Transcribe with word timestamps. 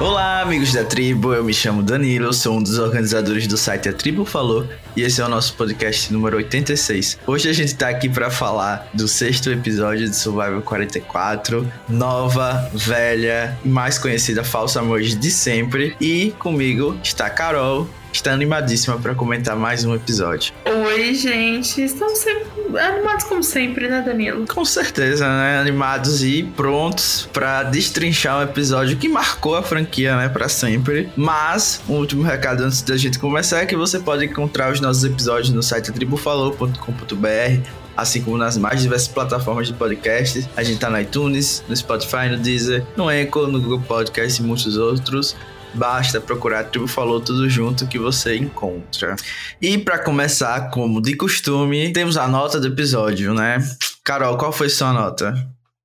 Olá, 0.00 0.42
amigos 0.42 0.72
da 0.72 0.84
tribo. 0.84 1.34
Eu 1.34 1.42
me 1.42 1.52
chamo 1.52 1.82
Danilo, 1.82 2.32
sou 2.32 2.56
um 2.56 2.62
dos 2.62 2.78
organizadores 2.78 3.48
do 3.48 3.56
site 3.56 3.88
A 3.88 3.92
Tribo 3.92 4.24
Falou 4.24 4.64
e 4.94 5.02
esse 5.02 5.20
é 5.20 5.24
o 5.24 5.28
nosso 5.28 5.54
podcast 5.54 6.12
número 6.12 6.36
86. 6.36 7.18
Hoje 7.26 7.48
a 7.48 7.52
gente 7.52 7.74
tá 7.74 7.88
aqui 7.88 8.08
para 8.08 8.30
falar 8.30 8.88
do 8.94 9.08
sexto 9.08 9.50
episódio 9.50 10.08
de 10.08 10.14
Survival 10.14 10.62
44, 10.62 11.66
nova, 11.88 12.70
velha 12.72 13.58
e 13.64 13.68
mais 13.68 13.98
conhecida 13.98 14.44
falsa 14.44 14.78
emoji 14.78 15.16
de 15.16 15.32
sempre. 15.32 15.96
E 16.00 16.32
comigo 16.38 16.96
está 17.02 17.28
Carol, 17.28 17.88
está 18.18 18.32
animadíssima 18.32 18.98
para 18.98 19.14
comentar 19.14 19.56
mais 19.56 19.84
um 19.84 19.94
episódio. 19.94 20.52
Oi, 20.64 21.14
gente. 21.14 21.82
Estamos 21.82 22.18
sempre 22.18 22.48
animados 22.76 23.24
como 23.24 23.42
sempre, 23.42 23.88
né, 23.88 24.02
Danilo? 24.02 24.46
Com 24.46 24.64
certeza, 24.64 25.26
né? 25.26 25.58
Animados 25.58 26.22
e 26.22 26.42
prontos 26.42 27.28
para 27.32 27.62
destrinchar 27.62 28.38
um 28.38 28.42
episódio 28.42 28.96
que 28.96 29.08
marcou 29.08 29.56
a 29.56 29.62
franquia, 29.62 30.16
né, 30.16 30.28
para 30.28 30.48
sempre. 30.48 31.08
Mas, 31.16 31.80
um 31.88 31.94
último 31.94 32.22
recado 32.22 32.64
antes 32.64 32.82
da 32.82 32.96
gente 32.96 33.18
começar 33.18 33.60
é 33.60 33.66
que 33.66 33.76
você 33.76 33.98
pode 34.00 34.24
encontrar 34.24 34.72
os 34.72 34.80
nossos 34.80 35.04
episódios 35.04 35.50
no 35.50 35.62
site 35.62 35.92
tribufalou.com.br 35.92 37.68
assim 37.96 38.22
como 38.22 38.38
nas 38.38 38.56
mais 38.56 38.80
diversas 38.80 39.08
plataformas 39.08 39.66
de 39.66 39.74
podcast. 39.74 40.48
A 40.56 40.62
gente 40.62 40.78
tá 40.78 40.88
no 40.88 41.00
iTunes, 41.00 41.64
no 41.68 41.76
Spotify, 41.76 42.28
no 42.30 42.36
Deezer, 42.36 42.84
no 42.96 43.08
Anchor, 43.08 43.48
no 43.48 43.60
Google 43.60 43.80
Podcast 43.80 44.40
e 44.40 44.44
muitos 44.44 44.76
outros. 44.76 45.34
Basta 45.74 46.20
procurar 46.20 46.64
Tribo 46.64 46.86
Falou 46.86 47.20
tudo 47.20 47.48
junto 47.48 47.86
que 47.86 47.98
você 47.98 48.36
encontra. 48.36 49.16
E 49.60 49.78
para 49.78 49.98
começar, 49.98 50.70
como 50.70 51.00
de 51.00 51.16
costume, 51.16 51.92
temos 51.92 52.16
a 52.16 52.26
nota 52.26 52.60
do 52.60 52.68
episódio, 52.68 53.34
né? 53.34 53.58
Carol, 54.04 54.36
qual 54.36 54.52
foi 54.52 54.68
sua 54.68 54.92
nota? 54.92 55.34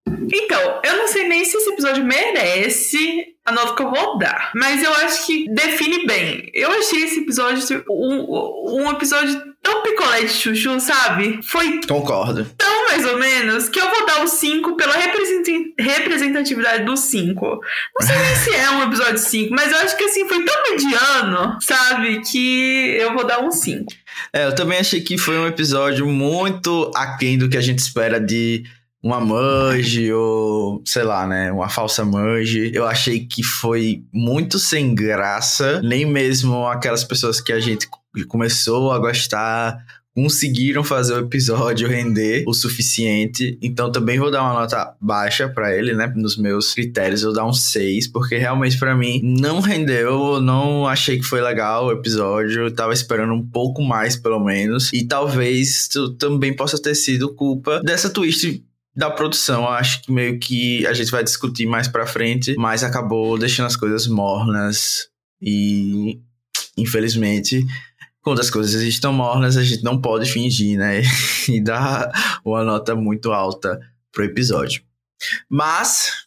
Então, 0.08 0.82
eu 0.84 0.98
não 0.98 1.08
sei 1.08 1.28
nem 1.28 1.44
se 1.46 1.58
esse 1.58 1.70
episódio 1.72 2.04
merece 2.04 3.34
a 3.46 3.52
nota 3.52 3.76
que 3.76 3.84
eu 3.84 3.92
vou 3.92 4.18
dar. 4.18 4.52
Mas 4.56 4.84
eu 4.84 4.94
acho 4.96 5.26
que 5.26 5.50
define 5.54 6.06
bem. 6.06 6.50
Eu 6.54 6.72
achei 6.72 7.04
esse 7.04 7.20
episódio 7.22 7.84
um, 7.90 8.82
um 8.82 8.92
episódio 8.92 9.53
tão 9.64 9.82
picolé 9.82 10.22
de 10.22 10.30
chuchu, 10.30 10.80
sabe? 10.80 11.40
Foi. 11.42 11.80
Concordo. 11.88 12.46
Tão 12.58 12.84
mais 12.90 13.06
ou 13.06 13.18
menos 13.18 13.70
que 13.70 13.80
eu 13.80 13.90
vou 13.90 14.06
dar 14.06 14.24
o 14.24 14.28
5 14.28 14.76
pela 14.76 14.94
representatividade 15.80 16.84
do 16.84 16.96
5. 16.96 17.46
Não 18.00 18.08
sei 18.08 18.16
nem 18.18 18.36
se 18.36 18.54
é 18.54 18.70
um 18.70 18.84
episódio 18.84 19.18
5, 19.18 19.56
mas 19.56 19.72
eu 19.72 19.78
acho 19.80 19.98
que 19.98 20.04
assim 20.04 20.28
foi 20.28 20.44
tão 20.44 20.56
mediano, 20.70 21.58
sabe? 21.60 22.22
Que 22.22 22.98
eu 23.00 23.14
vou 23.14 23.26
dar 23.26 23.40
um 23.40 23.50
5. 23.50 23.86
É, 24.32 24.46
eu 24.46 24.54
também 24.54 24.78
achei 24.78 25.02
que 25.02 25.18
foi 25.18 25.40
um 25.40 25.48
episódio 25.48 26.06
muito 26.06 26.92
aquém 26.96 27.38
do 27.38 27.50
que 27.50 27.58
a 27.58 27.62
gente 27.62 27.80
espera 27.80 28.20
de 28.20 28.64
uma 29.02 29.20
Mudge 29.20 30.14
ou, 30.14 30.82
sei 30.86 31.04
lá, 31.04 31.28
né, 31.28 31.52
uma 31.52 31.68
falsa 31.68 32.06
Mudge. 32.06 32.72
Eu 32.74 32.86
achei 32.86 33.26
que 33.26 33.44
foi 33.44 34.04
muito 34.14 34.60
sem 34.60 34.94
graça, 34.96 35.82
nem 35.82 36.06
mesmo 36.06 36.66
aquelas 36.68 37.04
pessoas 37.04 37.42
que 37.42 37.52
a 37.52 37.60
gente 37.60 37.88
começou 38.28 38.92
a 38.92 39.00
gostar 39.00 39.84
conseguiram 40.16 40.84
fazer 40.84 41.14
o 41.14 41.20
episódio 41.20 41.88
render 41.88 42.44
o 42.48 42.54
suficiente. 42.54 43.58
Então 43.62 43.92
também 43.92 44.20
vou 44.20 44.30
dar 44.30 44.44
uma 44.44 44.54
nota 44.54 44.96
baixa 45.02 45.50
para 45.50 45.76
ele, 45.76 45.94
né? 45.94 46.12
Nos 46.16 46.38
meus 46.38 46.74
critérios 46.74 47.24
vou 47.24 47.34
dar 47.34 47.46
um 47.46 47.54
6, 47.54 48.08
porque 48.08 48.38
realmente 48.38 48.78
para 48.78 48.96
mim 48.96 49.20
não 49.24 49.60
rendeu, 49.60 50.40
não 50.40 50.88
achei 50.88 51.18
que 51.18 51.26
foi 51.26 51.42
legal 51.42 51.88
o 51.88 51.92
episódio, 51.92 52.72
tava 52.72 52.94
esperando 52.94 53.34
um 53.34 53.46
pouco 53.46 53.82
mais 53.82 54.16
pelo 54.16 54.40
menos. 54.40 54.94
E 54.94 55.06
talvez 55.06 55.90
também 56.20 56.56
possa 56.56 56.80
ter 56.80 56.96
sido 56.96 57.34
culpa 57.34 57.82
dessa 57.84 58.10
twist 58.10 58.64
da 58.96 59.10
produção, 59.10 59.68
acho 59.68 60.04
que 60.04 60.12
meio 60.12 60.38
que 60.38 60.86
a 60.86 60.94
gente 60.94 61.10
vai 61.10 61.24
discutir 61.24 61.66
mais 61.66 61.88
pra 61.88 62.06
frente, 62.06 62.54
mas 62.60 62.84
acabou 62.84 63.40
deixando 63.40 63.66
as 63.66 63.76
coisas 63.76 64.06
mornas 64.06 65.08
e 65.42 66.20
infelizmente 66.78 67.66
quando 68.24 68.40
as 68.40 68.50
coisas 68.50 68.82
estão 68.82 69.12
mornas, 69.12 69.58
a 69.58 69.64
gente 69.64 69.84
não 69.84 70.00
pode 70.00 70.32
fingir, 70.32 70.80
né? 70.80 71.02
e 71.48 71.62
dar 71.62 72.10
uma 72.44 72.64
nota 72.64 72.96
muito 72.96 73.32
alta 73.32 73.80
pro 74.12 74.24
episódio. 74.24 74.82
Mas 75.50 76.26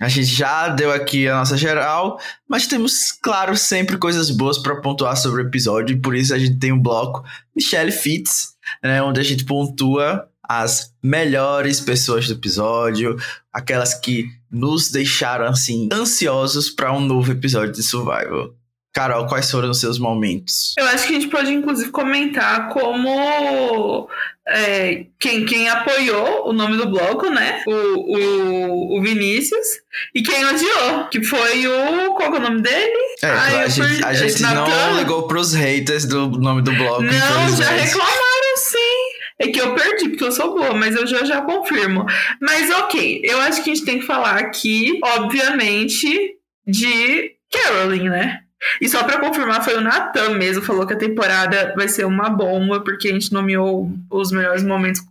a 0.00 0.08
gente 0.08 0.26
já 0.26 0.68
deu 0.68 0.92
aqui 0.92 1.26
a 1.28 1.36
nossa 1.36 1.56
geral, 1.56 2.20
mas 2.48 2.66
temos, 2.66 3.12
claro, 3.12 3.56
sempre 3.56 3.98
coisas 3.98 4.30
boas 4.30 4.58
para 4.58 4.80
pontuar 4.80 5.16
sobre 5.16 5.42
o 5.42 5.46
episódio, 5.46 5.96
e 5.96 6.00
por 6.00 6.14
isso 6.14 6.34
a 6.34 6.38
gente 6.38 6.58
tem 6.58 6.72
um 6.72 6.80
bloco 6.80 7.24
Michelle 7.56 7.92
Fitz, 7.92 8.54
né, 8.82 9.02
onde 9.02 9.20
a 9.20 9.22
gente 9.24 9.44
pontua 9.44 10.26
as 10.42 10.92
melhores 11.02 11.80
pessoas 11.80 12.26
do 12.26 12.32
episódio, 12.32 13.16
aquelas 13.52 13.94
que 13.94 14.26
nos 14.50 14.90
deixaram 14.90 15.46
assim 15.46 15.88
ansiosos 15.92 16.70
para 16.70 16.92
um 16.92 17.00
novo 17.00 17.30
episódio 17.30 17.72
de 17.72 17.82
Survival. 17.82 18.54
Carol, 18.92 19.26
quais 19.26 19.50
foram 19.50 19.70
os 19.70 19.78
seus 19.78 19.98
momentos? 19.98 20.74
Eu 20.76 20.86
acho 20.86 21.06
que 21.06 21.14
a 21.16 21.20
gente 21.20 21.28
pode, 21.28 21.52
inclusive, 21.52 21.90
comentar 21.90 22.68
como 22.70 24.08
é, 24.48 25.06
quem, 25.18 25.46
quem 25.46 25.68
apoiou 25.68 26.48
o 26.48 26.52
nome 26.52 26.76
do 26.76 26.88
bloco, 26.88 27.30
né? 27.30 27.62
O, 27.66 27.72
o, 27.72 28.98
o 28.98 29.02
Vinícius, 29.02 29.66
e 30.12 30.22
quem 30.22 30.44
odiou, 30.44 31.08
que 31.08 31.22
foi 31.22 31.68
o. 31.68 32.14
Qual 32.14 32.34
é 32.34 32.38
o 32.38 32.42
nome 32.42 32.62
dele? 32.62 32.98
É, 33.22 33.28
Ai, 33.28 33.62
a, 33.62 33.68
gente, 33.68 34.04
a 34.04 34.12
gente 34.12 34.42
não 34.42 34.96
ligou 34.98 35.28
pros 35.28 35.54
haters 35.54 36.04
do 36.04 36.28
nome 36.28 36.62
do 36.62 36.72
bloco. 36.72 37.02
Não, 37.02 37.56
já 37.56 37.70
reclamaram 37.70 38.56
sim. 38.56 39.10
É 39.38 39.48
que 39.48 39.60
eu 39.60 39.74
perdi, 39.74 40.10
porque 40.10 40.24
eu 40.24 40.32
sou 40.32 40.54
boa, 40.54 40.74
mas 40.74 40.94
eu 40.94 41.06
já, 41.06 41.24
já 41.24 41.40
confirmo. 41.40 42.04
Mas 42.42 42.70
ok, 42.70 43.22
eu 43.24 43.40
acho 43.40 43.62
que 43.62 43.70
a 43.70 43.74
gente 43.74 43.86
tem 43.86 44.00
que 44.00 44.06
falar 44.06 44.36
aqui, 44.36 44.98
obviamente, 45.02 46.34
de 46.66 47.32
Caroline, 47.50 48.10
né? 48.10 48.40
E 48.80 48.88
só 48.88 49.02
para 49.04 49.18
confirmar, 49.18 49.64
foi 49.64 49.76
o 49.76 49.80
Natan 49.80 50.30
mesmo, 50.30 50.62
falou 50.62 50.86
que 50.86 50.94
a 50.94 50.98
temporada 50.98 51.72
vai 51.76 51.88
ser 51.88 52.04
uma 52.04 52.28
bomba, 52.28 52.80
porque 52.80 53.08
a 53.08 53.12
gente 53.12 53.32
nomeou 53.32 53.92
os 54.10 54.30
melhores 54.30 54.62
momentos 54.62 55.02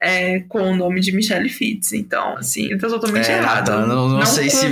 é, 0.00 0.40
com 0.48 0.72
o 0.72 0.76
nome 0.76 1.00
de 1.00 1.12
Michelle 1.12 1.48
Fitz. 1.48 1.92
Então, 1.92 2.36
assim, 2.36 2.76
tá 2.76 2.88
totalmente 2.88 3.30
é, 3.30 3.38
errado. 3.38 3.70
Natan, 3.70 3.86
não, 3.86 4.08
não, 4.08 4.18
não, 4.18 4.26
sei 4.26 4.50
se, 4.50 4.66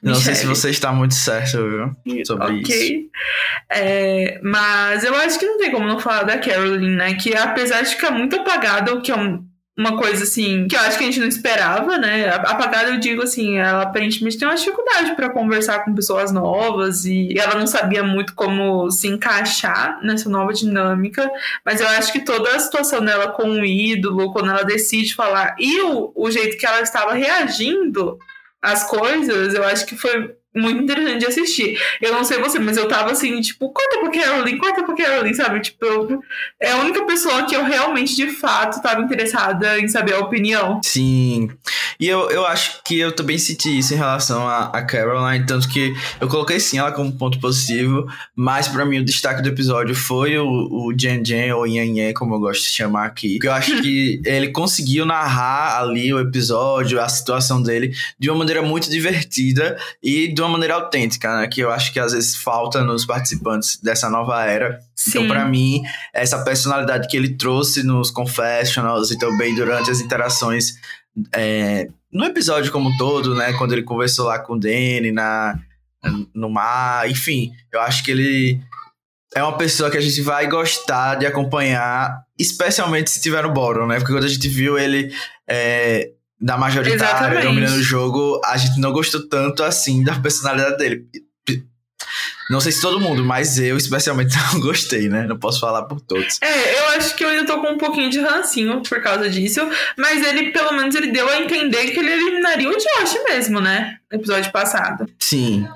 não 0.00 0.14
sei 0.14 0.34
se 0.36 0.46
você 0.46 0.70
está 0.70 0.92
muito 0.92 1.14
certo, 1.14 1.58
viu? 2.04 2.24
Sobre 2.24 2.60
okay. 2.60 3.00
isso. 3.00 3.10
É, 3.68 4.40
mas 4.42 5.02
eu 5.02 5.14
acho 5.16 5.38
que 5.38 5.46
não 5.46 5.58
tem 5.58 5.72
como 5.72 5.86
não 5.86 5.98
falar 5.98 6.22
da 6.22 6.38
Caroline, 6.38 6.94
né? 6.94 7.14
Que 7.14 7.34
apesar 7.34 7.82
de 7.82 7.90
ficar 7.90 8.12
muito 8.12 8.36
apagada, 8.36 8.94
o 8.94 9.02
que 9.02 9.10
é 9.10 9.16
um 9.16 9.44
uma 9.78 9.96
coisa 9.96 10.24
assim 10.24 10.66
que 10.66 10.74
eu 10.74 10.80
acho 10.80 10.98
que 10.98 11.04
a 11.04 11.06
gente 11.06 11.20
não 11.20 11.28
esperava, 11.28 11.96
né? 11.96 12.28
Apagada, 12.28 12.90
eu 12.90 12.98
digo 12.98 13.22
assim, 13.22 13.58
ela 13.58 13.82
aparentemente 13.82 14.36
tem 14.36 14.48
uma 14.48 14.56
dificuldade 14.56 15.14
para 15.14 15.30
conversar 15.30 15.84
com 15.84 15.94
pessoas 15.94 16.32
novas 16.32 17.04
e 17.04 17.38
ela 17.38 17.54
não 17.54 17.66
sabia 17.66 18.02
muito 18.02 18.34
como 18.34 18.90
se 18.90 19.06
encaixar 19.06 20.00
nessa 20.02 20.28
nova 20.28 20.52
dinâmica, 20.52 21.30
mas 21.64 21.80
eu 21.80 21.86
acho 21.86 22.12
que 22.12 22.24
toda 22.24 22.56
a 22.56 22.58
situação 22.58 23.04
dela 23.04 23.28
com 23.28 23.48
o 23.48 23.64
ídolo, 23.64 24.32
quando 24.32 24.50
ela 24.50 24.64
decide 24.64 25.14
falar 25.14 25.54
e 25.60 25.80
o, 25.82 26.10
o 26.12 26.28
jeito 26.28 26.58
que 26.58 26.66
ela 26.66 26.80
estava 26.80 27.14
reagindo 27.14 28.18
às 28.60 28.82
coisas, 28.82 29.54
eu 29.54 29.62
acho 29.62 29.86
que 29.86 29.96
foi 29.96 30.34
muito 30.54 30.82
interessante 30.82 31.18
de 31.18 31.26
assistir. 31.26 31.78
Eu 32.00 32.12
não 32.12 32.24
sei 32.24 32.38
você, 32.38 32.58
mas 32.58 32.76
eu 32.76 32.88
tava 32.88 33.12
assim, 33.12 33.40
tipo, 33.40 33.70
corta 33.70 34.00
pra 34.00 34.10
Caroline, 34.10 34.58
corta 34.58 34.82
pra 34.82 34.94
Caroline, 34.94 35.34
sabe? 35.34 35.60
Tipo, 35.60 35.84
eu, 35.84 36.20
é 36.60 36.72
a 36.72 36.76
única 36.78 37.04
pessoa 37.04 37.44
que 37.44 37.54
eu 37.54 37.64
realmente, 37.64 38.16
de 38.16 38.28
fato, 38.28 38.82
tava 38.82 39.02
interessada 39.02 39.78
em 39.78 39.88
saber 39.88 40.14
a 40.14 40.20
opinião. 40.20 40.80
Sim. 40.82 41.50
E 42.00 42.08
eu, 42.08 42.30
eu 42.30 42.46
acho 42.46 42.82
que 42.84 42.98
eu 42.98 43.12
também 43.12 43.38
senti 43.38 43.78
isso 43.78 43.92
em 43.92 43.96
relação 43.96 44.46
a, 44.46 44.66
a 44.66 44.82
Caroline, 44.82 45.44
tanto 45.46 45.68
que 45.68 45.94
eu 46.20 46.28
coloquei 46.28 46.60
sim 46.60 46.78
ela 46.78 46.92
como 46.92 47.12
ponto 47.12 47.38
positivo, 47.40 48.06
mas 48.34 48.68
para 48.68 48.84
mim 48.84 48.98
o 49.00 49.04
destaque 49.04 49.42
do 49.42 49.48
episódio 49.48 49.94
foi 49.94 50.38
o, 50.38 50.46
o 50.46 50.94
Jen 50.96 51.24
Jen, 51.24 51.52
ou 51.52 51.66
Yan 51.66 51.98
Yan, 51.98 52.12
como 52.14 52.34
eu 52.34 52.40
gosto 52.40 52.62
de 52.62 52.68
chamar 52.68 53.06
aqui. 53.06 53.34
Porque 53.34 53.48
eu 53.48 53.52
acho 53.52 53.82
que 53.82 54.20
ele 54.24 54.48
conseguiu 54.48 55.04
narrar 55.04 55.80
ali 55.80 56.12
o 56.12 56.20
episódio, 56.20 57.00
a 57.00 57.08
situação 57.08 57.62
dele, 57.62 57.92
de 58.18 58.30
uma 58.30 58.38
maneira 58.38 58.62
muito 58.62 58.88
divertida 58.88 59.76
e 60.02 60.28
de 60.38 60.42
uma 60.42 60.50
maneira 60.50 60.74
autêntica, 60.74 61.36
né? 61.36 61.48
Que 61.48 61.60
eu 61.60 61.70
acho 61.70 61.92
que 61.92 61.98
às 61.98 62.12
vezes 62.12 62.36
falta 62.36 62.84
nos 62.84 63.04
participantes 63.04 63.76
dessa 63.82 64.08
nova 64.08 64.44
era. 64.44 64.66
Então, 64.66 64.82
Sim. 64.94 65.10
Então, 65.10 65.28
para 65.28 65.44
mim, 65.44 65.82
essa 66.14 66.44
personalidade 66.44 67.08
que 67.08 67.16
ele 67.16 67.34
trouxe 67.36 67.82
nos 67.82 68.10
confessionals 68.10 69.10
e 69.10 69.18
também 69.18 69.54
durante 69.54 69.90
as 69.90 70.00
interações 70.00 70.74
é, 71.34 71.88
no 72.12 72.24
episódio 72.24 72.70
como 72.70 72.88
um 72.88 72.96
todo, 72.96 73.34
né? 73.34 73.52
Quando 73.54 73.72
ele 73.72 73.82
conversou 73.82 74.26
lá 74.26 74.38
com 74.38 74.52
o 74.52 74.60
Danny 74.60 75.10
na, 75.10 75.58
no 76.32 76.48
mar, 76.48 77.10
enfim, 77.10 77.50
eu 77.72 77.80
acho 77.80 78.04
que 78.04 78.12
ele 78.12 78.60
é 79.34 79.42
uma 79.42 79.58
pessoa 79.58 79.90
que 79.90 79.96
a 79.96 80.00
gente 80.00 80.22
vai 80.22 80.46
gostar 80.46 81.16
de 81.16 81.26
acompanhar, 81.26 82.22
especialmente 82.38 83.10
se 83.10 83.20
tiver 83.20 83.42
no 83.42 83.52
Boron, 83.52 83.88
né? 83.88 83.96
Porque 83.96 84.12
quando 84.12 84.24
a 84.24 84.28
gente 84.28 84.48
viu 84.48 84.78
ele 84.78 85.12
é, 85.48 86.12
da 86.40 86.56
majoritária 86.56 87.42
dominando 87.42 87.76
o 87.76 87.82
jogo, 87.82 88.40
a 88.44 88.56
gente 88.56 88.78
não 88.80 88.92
gostou 88.92 89.28
tanto 89.28 89.62
assim 89.62 90.04
da 90.04 90.18
personalidade 90.20 90.76
dele. 90.76 91.06
Não 92.50 92.60
sei 92.60 92.72
se 92.72 92.80
todo 92.80 92.98
mundo, 92.98 93.22
mas 93.22 93.58
eu 93.58 93.76
especialmente 93.76 94.34
não 94.52 94.60
gostei, 94.60 95.08
né? 95.08 95.26
Não 95.26 95.38
posso 95.38 95.60
falar 95.60 95.82
por 95.82 96.00
todos. 96.00 96.38
É, 96.40 96.78
eu 96.78 96.88
acho 96.90 97.14
que 97.14 97.24
eu 97.24 97.28
ainda 97.28 97.44
tô 97.44 97.60
com 97.60 97.72
um 97.72 97.78
pouquinho 97.78 98.08
de 98.08 98.20
rancinho 98.20 98.82
por 98.82 99.02
causa 99.02 99.28
disso, 99.28 99.60
mas 99.96 100.26
ele, 100.26 100.50
pelo 100.50 100.72
menos, 100.72 100.94
ele 100.94 101.12
deu 101.12 101.28
a 101.28 101.40
entender 101.40 101.90
que 101.90 101.98
ele 101.98 102.10
eliminaria 102.10 102.68
o 102.68 102.72
Josh 102.72 103.18
mesmo, 103.28 103.60
né? 103.60 103.98
No 104.10 104.18
episódio 104.18 104.50
passado. 104.50 105.06
Sim. 105.18 105.68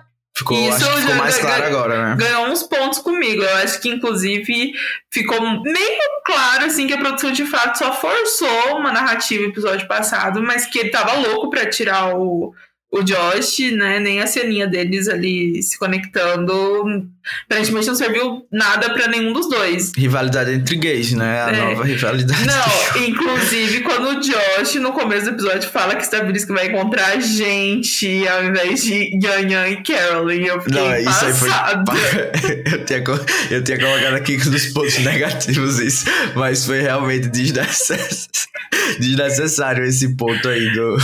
Ficou, 0.42 0.58
Isso 0.58 0.84
acho 0.84 1.00
ficou 1.00 1.14
mais 1.14 1.38
claro 1.38 1.64
agora, 1.64 2.08
né? 2.08 2.16
Ganhou 2.18 2.46
uns 2.48 2.64
pontos 2.64 2.98
comigo. 2.98 3.42
Eu 3.42 3.56
acho 3.58 3.80
que, 3.80 3.88
inclusive, 3.88 4.72
ficou 5.08 5.40
meio 5.62 6.02
claro, 6.24 6.64
assim, 6.64 6.86
que 6.88 6.92
a 6.92 6.98
produção 6.98 7.30
de 7.30 7.46
fato 7.46 7.78
só 7.78 7.92
forçou 7.92 8.76
uma 8.76 8.90
narrativa 8.90 9.44
episódio 9.44 9.86
passado, 9.86 10.42
mas 10.42 10.66
que 10.66 10.80
ele 10.80 10.90
tava 10.90 11.14
louco 11.14 11.48
pra 11.48 11.70
tirar 11.70 12.16
o 12.16 12.52
o 12.92 13.02
Josh, 13.02 13.72
né, 13.72 13.98
nem 13.98 14.20
a 14.20 14.26
ceninha 14.26 14.66
deles 14.66 15.08
ali 15.08 15.62
se 15.62 15.78
conectando, 15.78 17.08
aparentemente 17.46 17.86
não 17.86 17.94
serviu 17.94 18.46
nada 18.52 18.92
para 18.92 19.08
nenhum 19.08 19.32
dos 19.32 19.48
dois. 19.48 19.92
Rivalidade 19.96 20.52
entre 20.52 20.76
gays, 20.76 21.12
né? 21.12 21.42
A 21.42 21.48
é. 21.48 21.56
nova 21.56 21.84
rivalidade. 21.84 22.44
Não, 22.44 23.02
inclusive 23.02 23.80
quando 23.80 24.18
o 24.18 24.20
Josh, 24.20 24.74
no 24.74 24.92
começo 24.92 25.24
do 25.24 25.30
episódio, 25.30 25.70
fala 25.70 25.94
que 25.94 26.04
Stabilis 26.04 26.44
vai 26.46 26.66
encontrar 26.66 27.18
gente 27.18 28.28
ao 28.28 28.44
invés 28.44 28.82
de 28.82 29.18
Yan 29.24 29.48
Yan 29.48 29.68
e 29.68 29.82
Carolyn. 29.82 30.44
Eu 30.44 30.60
fiquei 30.60 30.82
não, 30.82 30.96
isso 30.96 31.24
aí 31.24 31.32
foi. 31.32 31.48
eu, 32.72 32.84
tinha, 32.84 33.02
eu 33.50 33.64
tinha 33.64 33.78
colocado 33.78 34.14
aqui 34.16 34.36
dos 34.36 34.66
pontos 34.66 34.98
negativos 34.98 35.78
isso, 35.78 36.04
mas 36.34 36.66
foi 36.66 36.82
realmente 36.82 37.28
desnecessário, 37.28 38.04
desnecessário 39.00 39.84
esse 39.84 40.14
ponto 40.14 40.46
aí 40.46 40.70
do, 40.74 40.96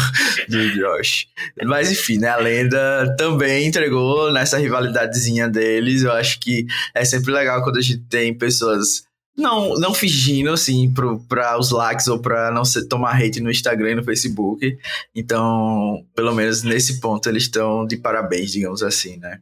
do 0.49 0.71
Josh. 0.73 1.27
Mas 1.65 1.78
mas 1.79 1.93
enfim, 1.93 2.19
né? 2.19 2.29
A 2.29 2.37
lenda 2.37 3.15
também 3.17 3.67
entregou 3.67 4.33
nessa 4.33 4.59
rivalidadezinha 4.59 5.49
deles. 5.49 6.03
Eu 6.03 6.11
acho 6.13 6.41
que 6.41 6.67
é 6.93 7.05
sempre 7.05 7.33
legal 7.33 7.63
quando 7.63 7.79
a 7.79 7.81
gente 7.81 8.01
tem 8.09 8.35
pessoas 8.35 9.05
não, 9.37 9.75
não 9.75 9.95
fingindo, 9.95 10.51
assim, 10.51 10.93
para 11.29 11.57
os 11.57 11.71
likes 11.71 12.09
ou 12.09 12.19
para 12.19 12.51
não 12.51 12.65
ser, 12.65 12.87
tomar 12.87 13.15
hate 13.15 13.41
no 13.41 13.49
Instagram 13.49 13.93
e 13.93 13.95
no 13.95 14.03
Facebook. 14.03 14.77
Então, 15.15 16.05
pelo 16.17 16.35
menos 16.35 16.65
nesse 16.65 16.99
ponto, 16.99 17.29
eles 17.29 17.45
estão 17.45 17.87
de 17.87 17.97
parabéns, 17.97 18.51
digamos 18.51 18.83
assim, 18.83 19.17
né? 19.19 19.39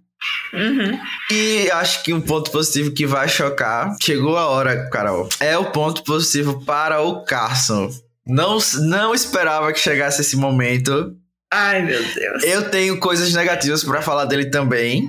Uhum. 0.53 0.99
E 1.31 1.71
acho 1.71 2.03
que 2.03 2.13
um 2.13 2.21
ponto 2.21 2.51
positivo 2.51 2.91
que 2.91 3.07
vai 3.07 3.31
chocar, 3.31 3.97
chegou 4.03 4.37
a 4.37 4.47
hora, 4.47 4.91
Carol, 4.91 5.27
é 5.41 5.57
o 5.57 5.71
ponto 5.71 6.05
positivo 6.05 6.63
para 6.67 7.01
o 7.01 7.25
Carson. 7.25 7.91
Não, 8.27 8.59
não 8.83 9.15
esperava 9.15 9.73
que 9.73 9.81
chegasse 9.81 10.21
esse 10.21 10.37
momento, 10.37 11.17
Ai, 11.53 11.83
meu 11.83 12.03
Deus. 12.15 12.43
Eu 12.43 12.71
tenho 12.71 12.99
coisas 12.99 13.33
negativas 13.33 13.85
para 13.85 14.03
falar 14.03 14.25
dele 14.25 14.47
também, 14.47 15.09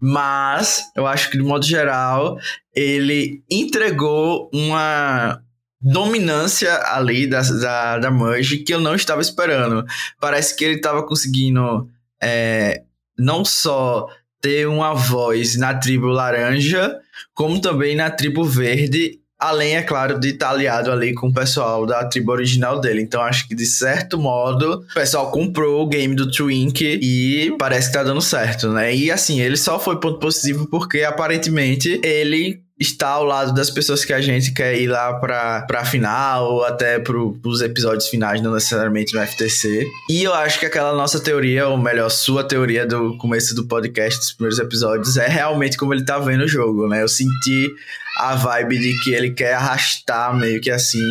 mas 0.00 0.82
eu 0.96 1.06
acho 1.06 1.30
que 1.30 1.38
de 1.38 1.44
modo 1.44 1.64
geral 1.64 2.38
ele 2.74 3.42
entregou 3.50 4.50
uma 4.52 5.40
dominância 5.80 6.74
ali 6.92 7.26
da, 7.26 7.40
da, 7.42 7.98
da 7.98 8.10
Merge 8.10 8.58
que 8.58 8.74
eu 8.74 8.80
não 8.80 8.94
estava 8.94 9.20
esperando. 9.20 9.84
Parece 10.20 10.56
que 10.56 10.64
ele 10.64 10.76
estava 10.76 11.06
conseguindo 11.06 11.88
é, 12.20 12.82
não 13.16 13.44
só 13.44 14.08
ter 14.40 14.66
uma 14.66 14.94
voz 14.94 15.56
na 15.56 15.74
tribo 15.74 16.06
laranja, 16.06 16.98
como 17.34 17.60
também 17.60 17.94
na 17.96 18.10
tribo 18.10 18.44
verde 18.44 19.20
Além, 19.38 19.76
é 19.76 19.82
claro, 19.82 20.18
de 20.18 20.30
estar 20.30 20.50
aliado 20.50 20.90
ali 20.90 21.14
com 21.14 21.28
o 21.28 21.34
pessoal 21.34 21.84
da 21.84 22.04
tribo 22.06 22.32
original 22.32 22.80
dele. 22.80 23.02
Então, 23.02 23.20
acho 23.20 23.46
que 23.46 23.54
de 23.54 23.66
certo 23.66 24.18
modo, 24.18 24.84
o 24.90 24.94
pessoal 24.94 25.30
comprou 25.30 25.82
o 25.82 25.88
game 25.88 26.14
do 26.14 26.30
Twink 26.30 26.82
e 27.02 27.54
parece 27.58 27.88
que 27.88 27.94
tá 27.94 28.02
dando 28.02 28.22
certo, 28.22 28.70
né? 28.72 28.94
E 28.94 29.10
assim, 29.10 29.40
ele 29.40 29.56
só 29.56 29.78
foi 29.78 30.00
ponto 30.00 30.18
positivo 30.18 30.66
porque 30.70 31.02
aparentemente 31.02 32.00
ele 32.02 32.65
está 32.78 33.08
ao 33.08 33.24
lado 33.24 33.54
das 33.54 33.70
pessoas 33.70 34.04
que 34.04 34.12
a 34.12 34.20
gente 34.20 34.52
quer 34.52 34.78
ir 34.78 34.86
lá 34.86 35.14
pra, 35.14 35.62
pra 35.62 35.84
final 35.84 36.52
ou 36.52 36.64
até 36.64 36.98
pro, 36.98 37.32
pros 37.40 37.62
episódios 37.62 38.08
finais, 38.08 38.42
não 38.42 38.52
necessariamente 38.52 39.14
no 39.14 39.26
FTC. 39.26 39.86
E 40.10 40.22
eu 40.22 40.34
acho 40.34 40.60
que 40.60 40.66
aquela 40.66 40.92
nossa 40.92 41.18
teoria, 41.18 41.68
ou 41.68 41.78
melhor, 41.78 42.10
sua 42.10 42.44
teoria 42.44 42.86
do 42.86 43.16
começo 43.16 43.54
do 43.54 43.66
podcast, 43.66 44.18
dos 44.18 44.32
primeiros 44.32 44.58
episódios, 44.58 45.16
é 45.16 45.26
realmente 45.26 45.78
como 45.78 45.94
ele 45.94 46.04
tá 46.04 46.18
vendo 46.18 46.44
o 46.44 46.48
jogo, 46.48 46.86
né? 46.86 47.02
Eu 47.02 47.08
senti 47.08 47.70
a 48.18 48.34
vibe 48.34 48.78
de 48.78 49.00
que 49.00 49.14
ele 49.14 49.30
quer 49.30 49.54
arrastar 49.54 50.36
meio 50.36 50.60
que 50.60 50.70
assim 50.70 51.02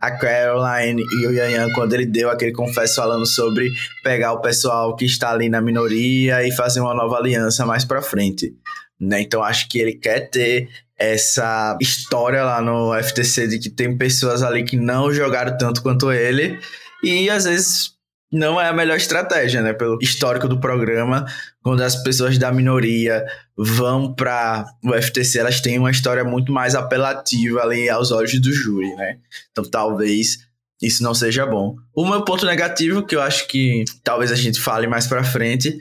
a 0.00 0.10
Caroline 0.10 1.02
e 1.02 1.26
o 1.26 1.32
Yan 1.32 1.72
quando 1.72 1.94
ele 1.94 2.06
deu 2.06 2.30
aquele 2.30 2.52
confesso 2.52 2.96
falando 2.96 3.26
sobre 3.26 3.70
pegar 4.02 4.32
o 4.34 4.40
pessoal 4.40 4.94
que 4.94 5.06
está 5.06 5.30
ali 5.32 5.48
na 5.48 5.60
minoria 5.60 6.46
e 6.46 6.52
fazer 6.52 6.80
uma 6.80 6.94
nova 6.94 7.16
aliança 7.16 7.64
mais 7.64 7.84
para 7.84 8.02
frente. 8.02 8.54
Né? 9.00 9.22
Então 9.22 9.42
acho 9.42 9.68
que 9.68 9.78
ele 9.78 9.94
quer 9.94 10.30
ter 10.30 10.68
essa 10.98 11.76
história 11.80 12.42
lá 12.42 12.60
no 12.60 12.92
FTC 13.02 13.48
de 13.48 13.58
que 13.58 13.70
tem 13.70 13.96
pessoas 13.96 14.42
ali 14.42 14.64
que 14.64 14.76
não 14.76 15.12
jogaram 15.12 15.56
tanto 15.56 15.82
quanto 15.82 16.10
ele 16.10 16.58
e 17.02 17.28
às 17.28 17.44
vezes 17.44 17.96
não 18.32 18.60
é 18.60 18.68
a 18.68 18.72
melhor 18.72 18.96
estratégia, 18.96 19.62
né? 19.62 19.72
Pelo 19.72 19.98
histórico 20.00 20.48
do 20.48 20.58
programa, 20.58 21.26
quando 21.62 21.82
as 21.82 21.96
pessoas 22.02 22.38
da 22.38 22.50
minoria 22.50 23.24
vão 23.56 24.12
para 24.12 24.66
o 24.84 24.92
FTC, 25.00 25.38
elas 25.38 25.60
têm 25.60 25.78
uma 25.78 25.90
história 25.90 26.24
muito 26.24 26.50
mais 26.52 26.74
apelativa 26.74 27.62
ali 27.62 27.88
aos 27.88 28.10
olhos 28.10 28.38
do 28.40 28.52
júri, 28.52 28.94
né? 28.96 29.18
Então 29.52 29.64
talvez 29.64 30.38
isso 30.82 31.02
não 31.02 31.14
seja 31.14 31.46
bom. 31.46 31.76
O 31.94 32.06
meu 32.06 32.22
ponto 32.22 32.44
negativo, 32.44 33.02
que 33.04 33.16
eu 33.16 33.22
acho 33.22 33.46
que 33.46 33.84
talvez 34.02 34.30
a 34.30 34.36
gente 34.36 34.60
fale 34.60 34.86
mais 34.86 35.06
para 35.06 35.24
frente, 35.24 35.78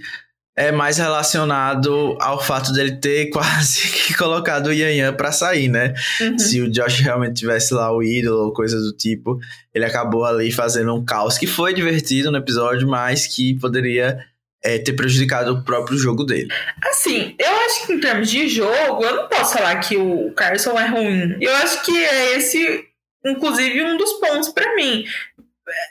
é 0.56 0.72
mais 0.72 0.98
relacionado 0.98 2.16
ao 2.20 2.42
fato 2.42 2.72
dele 2.72 2.96
ter 2.98 3.30
quase 3.32 3.90
que 3.90 4.14
colocado 4.16 4.68
o 4.68 4.74
Yan 4.74 4.92
Yan 4.92 5.14
pra 5.14 5.32
sair, 5.32 5.68
né? 5.68 5.94
Uhum. 6.22 6.40
Se 6.40 6.62
o 6.62 6.72
Josh 6.72 7.00
realmente 7.00 7.40
tivesse 7.40 7.74
lá 7.74 7.94
o 7.94 8.02
ídolo 8.02 8.46
ou 8.46 8.54
coisa 8.54 8.80
do 8.80 8.94
tipo, 8.94 9.38
ele 9.74 9.86
acabou 9.86 10.24
ali 10.24 10.52
fazendo 10.52 10.96
um 10.96 11.04
caos 11.04 11.38
que 11.38 11.48
foi 11.48 11.74
divertido 11.74 12.32
no 12.32 12.38
episódio, 12.38 12.88
mas 12.88 13.28
que 13.28 13.60
poderia 13.60 14.18
é, 14.64 14.80
ter 14.80 14.94
prejudicado 14.94 15.54
o 15.54 15.64
próprio 15.64 15.98
jogo 15.98 16.24
dele. 16.24 16.48
Assim, 16.84 17.36
eu 17.38 17.52
acho 17.68 17.86
que 17.86 17.94
em 17.94 18.00
termos 18.00 18.30
de 18.32 18.48
jogo, 18.48 19.04
eu 19.04 19.16
não 19.16 19.28
posso 19.28 19.54
falar 19.54 19.76
que 19.82 19.98
o 19.98 20.32
Carson 20.32 20.80
é 20.80 20.88
ruim. 20.88 21.38
Eu 21.40 21.54
acho 21.58 21.84
que 21.84 21.96
é 21.96 22.38
esse, 22.38 22.86
inclusive, 23.26 23.84
um 23.84 23.98
dos 23.98 24.14
pontos 24.14 24.50
para 24.50 24.76
mim 24.76 25.06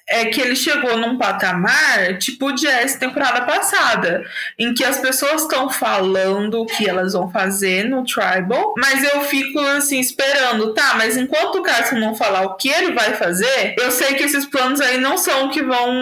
é 0.08 0.26
que 0.26 0.40
ele 0.40 0.54
chegou 0.54 0.96
num 0.96 1.18
patamar 1.18 2.18
tipo 2.18 2.46
o 2.46 2.52
Jazz 2.52 2.96
temporada 2.96 3.42
passada, 3.42 4.24
em 4.58 4.72
que 4.74 4.84
as 4.84 4.98
pessoas 4.98 5.42
estão 5.42 5.68
falando 5.70 6.60
o 6.60 6.66
que 6.66 6.88
elas 6.88 7.12
vão 7.12 7.30
fazer 7.30 7.84
no 7.84 8.04
Tribal, 8.04 8.74
mas 8.76 9.02
eu 9.02 9.22
fico 9.22 9.58
assim 9.60 10.00
esperando, 10.00 10.74
tá, 10.74 10.94
mas 10.96 11.16
enquanto 11.16 11.56
o 11.56 11.62
Carson 11.62 11.96
não 11.96 12.14
falar 12.14 12.42
o 12.42 12.56
que 12.56 12.68
ele 12.68 12.92
vai 12.92 13.14
fazer, 13.14 13.74
eu 13.78 13.90
sei 13.90 14.14
que 14.14 14.24
esses 14.24 14.46
planos 14.46 14.80
aí 14.80 14.98
não 14.98 15.16
são 15.16 15.46
o 15.46 15.50
que 15.50 15.62
vão 15.62 15.92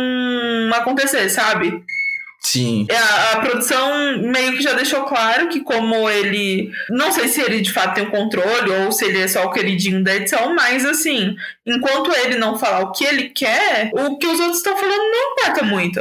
acontecer, 0.74 1.28
sabe? 1.28 1.82
Sim. 2.44 2.87
É, 2.91 2.97
a, 2.97 3.33
a, 3.33 3.41
produção 3.41 4.19
meio 4.19 4.56
que 4.56 4.62
já 4.62 4.73
deixou 4.73 5.05
claro 5.05 5.49
que, 5.49 5.61
como 5.61 6.11
ele. 6.11 6.70
Não 6.91 7.13
sei 7.13 7.29
se 7.29 7.41
ele 7.41 7.61
de 7.61 7.72
fato 7.72 7.94
tem 7.94 8.05
um 8.05 8.11
controle 8.11 8.70
ou 8.70 8.91
se 8.93 9.05
ele 9.05 9.20
é 9.20 9.29
só 9.29 9.44
o 9.44 9.51
queridinho 9.51 10.03
da 10.03 10.17
edição, 10.17 10.55
mas 10.55 10.84
assim, 10.84 11.37
enquanto 11.65 12.13
ele 12.13 12.37
não 12.37 12.58
falar 12.58 12.81
o 12.81 12.93
que 12.93 13.05
ele 13.05 13.29
quer, 13.29 13.91
o 13.94 14.19
que 14.19 14.27
os 14.27 14.41
outros 14.41 14.58
estão 14.58 14.77
falando 14.77 14.99
não 14.99 15.32
importa 15.32 15.65
muito. 15.65 16.01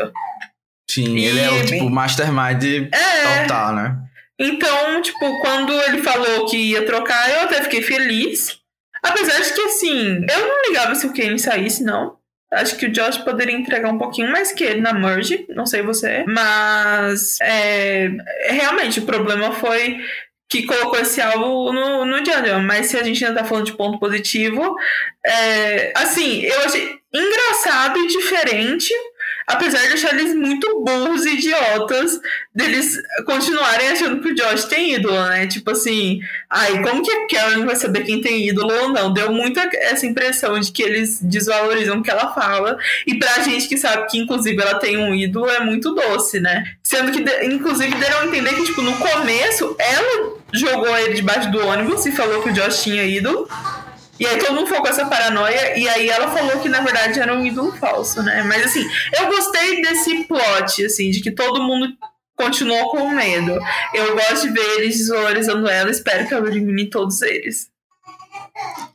Sim, 0.89 1.15
e 1.15 1.25
ele 1.25 1.39
é 1.39 1.49
o 1.51 1.65
tipo 1.65 1.89
mastermind 1.89 2.89
é, 2.91 3.41
total, 3.43 3.75
né? 3.75 3.97
Então, 4.37 5.01
tipo, 5.01 5.41
quando 5.41 5.71
ele 5.71 6.01
falou 6.01 6.47
que 6.47 6.57
ia 6.57 6.85
trocar, 6.85 7.29
eu 7.29 7.41
até 7.41 7.61
fiquei 7.61 7.83
feliz. 7.83 8.59
Apesar 9.03 9.39
de 9.39 9.53
que, 9.53 9.61
assim, 9.61 10.25
eu 10.29 10.47
não 10.47 10.67
ligava 10.67 10.95
se 10.95 11.05
o 11.05 11.13
Kane 11.13 11.39
saísse, 11.39 11.83
não. 11.83 12.17
Acho 12.51 12.75
que 12.77 12.87
o 12.87 12.91
Josh 12.91 13.17
poderia 13.19 13.55
entregar 13.55 13.89
um 13.89 13.97
pouquinho 13.97 14.29
mais 14.31 14.51
que 14.51 14.63
ele 14.63 14.81
na 14.81 14.93
merge, 14.93 15.45
não 15.49 15.65
sei 15.65 15.81
você. 15.81 16.25
Mas 16.27 17.39
é, 17.41 18.09
realmente 18.49 18.99
o 18.99 19.05
problema 19.05 19.53
foi 19.53 19.99
que 20.49 20.65
colocou 20.65 20.99
esse 20.99 21.21
alvo 21.21 21.71
no, 21.71 22.03
no 22.05 22.17
Jungle. 22.17 22.59
Mas 22.59 22.87
se 22.87 22.97
a 22.97 23.03
gente 23.03 23.23
ainda 23.23 23.39
tá 23.39 23.45
falando 23.45 23.67
de 23.67 23.77
ponto 23.77 23.97
positivo, 23.99 24.75
é, 25.25 25.93
assim, 25.95 26.41
eu 26.41 26.59
achei 26.59 26.99
engraçado 27.13 27.97
e 27.99 28.07
diferente 28.07 28.93
apesar 29.47 29.85
de 29.87 29.93
achar 29.93 30.13
eles 30.13 30.35
muito 30.35 30.83
burros 30.83 31.25
e 31.25 31.35
idiotas, 31.35 32.19
deles 32.53 32.97
continuarem 33.25 33.89
achando 33.89 34.21
que 34.21 34.29
o 34.29 34.35
Josh 34.35 34.65
tem 34.65 34.93
ídolo, 34.95 35.23
né? 35.25 35.47
Tipo 35.47 35.71
assim, 35.71 36.19
ai, 36.49 36.81
como 36.83 37.03
que 37.03 37.11
a 37.11 37.27
Karen 37.27 37.65
vai 37.65 37.75
saber 37.75 38.03
quem 38.03 38.21
tem 38.21 38.47
ídolo 38.47 38.73
ou 38.73 38.89
não? 38.89 39.13
Deu 39.13 39.31
muito 39.31 39.59
essa 39.59 40.05
impressão 40.05 40.59
de 40.59 40.71
que 40.71 40.83
eles 40.83 41.19
desvalorizam 41.21 41.99
o 41.99 42.03
que 42.03 42.11
ela 42.11 42.33
fala, 42.33 42.77
e 43.05 43.15
pra 43.15 43.41
gente 43.43 43.67
que 43.67 43.77
sabe 43.77 44.07
que, 44.07 44.17
inclusive, 44.17 44.61
ela 44.61 44.79
tem 44.79 44.97
um 44.97 45.13
ídolo, 45.13 45.49
é 45.49 45.59
muito 45.59 45.93
doce, 45.93 46.39
né? 46.39 46.63
Sendo 46.83 47.11
que, 47.11 47.19
inclusive, 47.45 47.95
deram 47.95 48.19
a 48.19 48.25
entender 48.25 48.53
que, 48.53 48.65
tipo, 48.65 48.81
no 48.81 48.95
começo, 48.97 49.75
ela 49.79 50.33
jogou 50.53 50.97
ele 50.97 51.13
debaixo 51.13 51.49
do 51.51 51.65
ônibus 51.65 52.05
e 52.05 52.11
falou 52.11 52.41
que 52.41 52.49
o 52.49 52.53
Josh 52.53 52.83
tinha 52.83 53.03
ídolo. 53.03 53.47
E 54.21 54.25
aí 54.27 54.37
todo 54.37 54.53
mundo 54.53 54.67
ficou 54.67 54.83
com 54.83 54.87
essa 54.87 55.07
paranoia, 55.07 55.75
e 55.75 55.89
aí 55.89 56.07
ela 56.07 56.27
falou 56.27 56.59
que 56.59 56.69
na 56.69 56.81
verdade 56.81 57.19
era 57.19 57.35
um 57.35 57.43
ídolo 57.43 57.71
falso, 57.71 58.21
né? 58.21 58.43
Mas 58.43 58.67
assim, 58.67 58.87
eu 59.19 59.25
gostei 59.25 59.81
desse 59.81 60.25
plot, 60.25 60.85
assim, 60.85 61.09
de 61.09 61.21
que 61.21 61.31
todo 61.31 61.63
mundo 61.63 61.87
continuou 62.37 62.91
com 62.91 63.09
medo. 63.09 63.57
Eu 63.95 64.15
gosto 64.15 64.47
de 64.47 64.53
ver 64.53 64.77
eles 64.77 64.99
desvalorizando 64.99 65.67
ela, 65.67 65.89
espero 65.89 66.27
que 66.27 66.35
ela 66.35 66.47
elimine 66.47 66.87
todos 66.87 67.23
eles. 67.23 67.71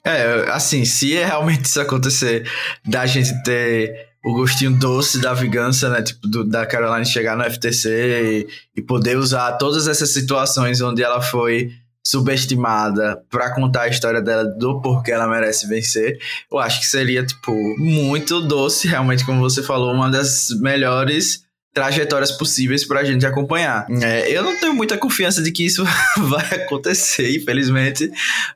É, 0.05 0.49
assim, 0.53 0.85
se 0.85 1.15
realmente 1.15 1.65
isso 1.65 1.81
acontecer, 1.81 2.49
da 2.85 3.05
gente 3.05 3.43
ter 3.43 4.07
o 4.25 4.33
gostinho 4.33 4.79
doce 4.79 5.21
da 5.21 5.35
vingança, 5.35 5.91
né? 5.91 6.03
Tipo, 6.03 6.29
do, 6.29 6.45
da 6.45 6.65
Caroline 6.65 7.05
chegar 7.05 7.37
no 7.37 7.43
FTC 7.43 8.47
e, 8.77 8.79
e 8.79 8.81
poder 8.81 9.19
usar 9.19 9.55
todas 9.55 9.89
essas 9.89 10.13
situações 10.13 10.81
onde 10.81 11.03
ela 11.03 11.21
foi 11.21 11.73
subestimada 12.07 13.21
para 13.29 13.53
contar 13.53 13.83
a 13.83 13.89
história 13.89 14.23
dela 14.23 14.45
do 14.45 14.81
porquê 14.81 15.11
ela 15.11 15.27
merece 15.27 15.67
vencer, 15.67 16.17
eu 16.49 16.57
acho 16.57 16.79
que 16.79 16.87
seria, 16.87 17.27
tipo, 17.27 17.53
muito 17.79 18.41
doce, 18.43 18.87
realmente, 18.87 19.27
como 19.27 19.41
você 19.41 19.61
falou, 19.61 19.93
uma 19.93 20.09
das 20.09 20.51
melhores 20.61 21.45
trajetórias 21.75 22.31
possíveis 22.31 22.87
para 22.87 23.01
a 23.01 23.05
gente 23.05 23.27
acompanhar. 23.27 23.87
É, 24.01 24.31
eu 24.31 24.45
não 24.45 24.57
tenho 24.61 24.73
muita 24.73 24.97
confiança 24.97 25.43
de 25.43 25.51
que 25.51 25.67
isso 25.67 25.85
vai 26.17 26.47
acontecer, 26.63 27.37
infelizmente, 27.37 28.09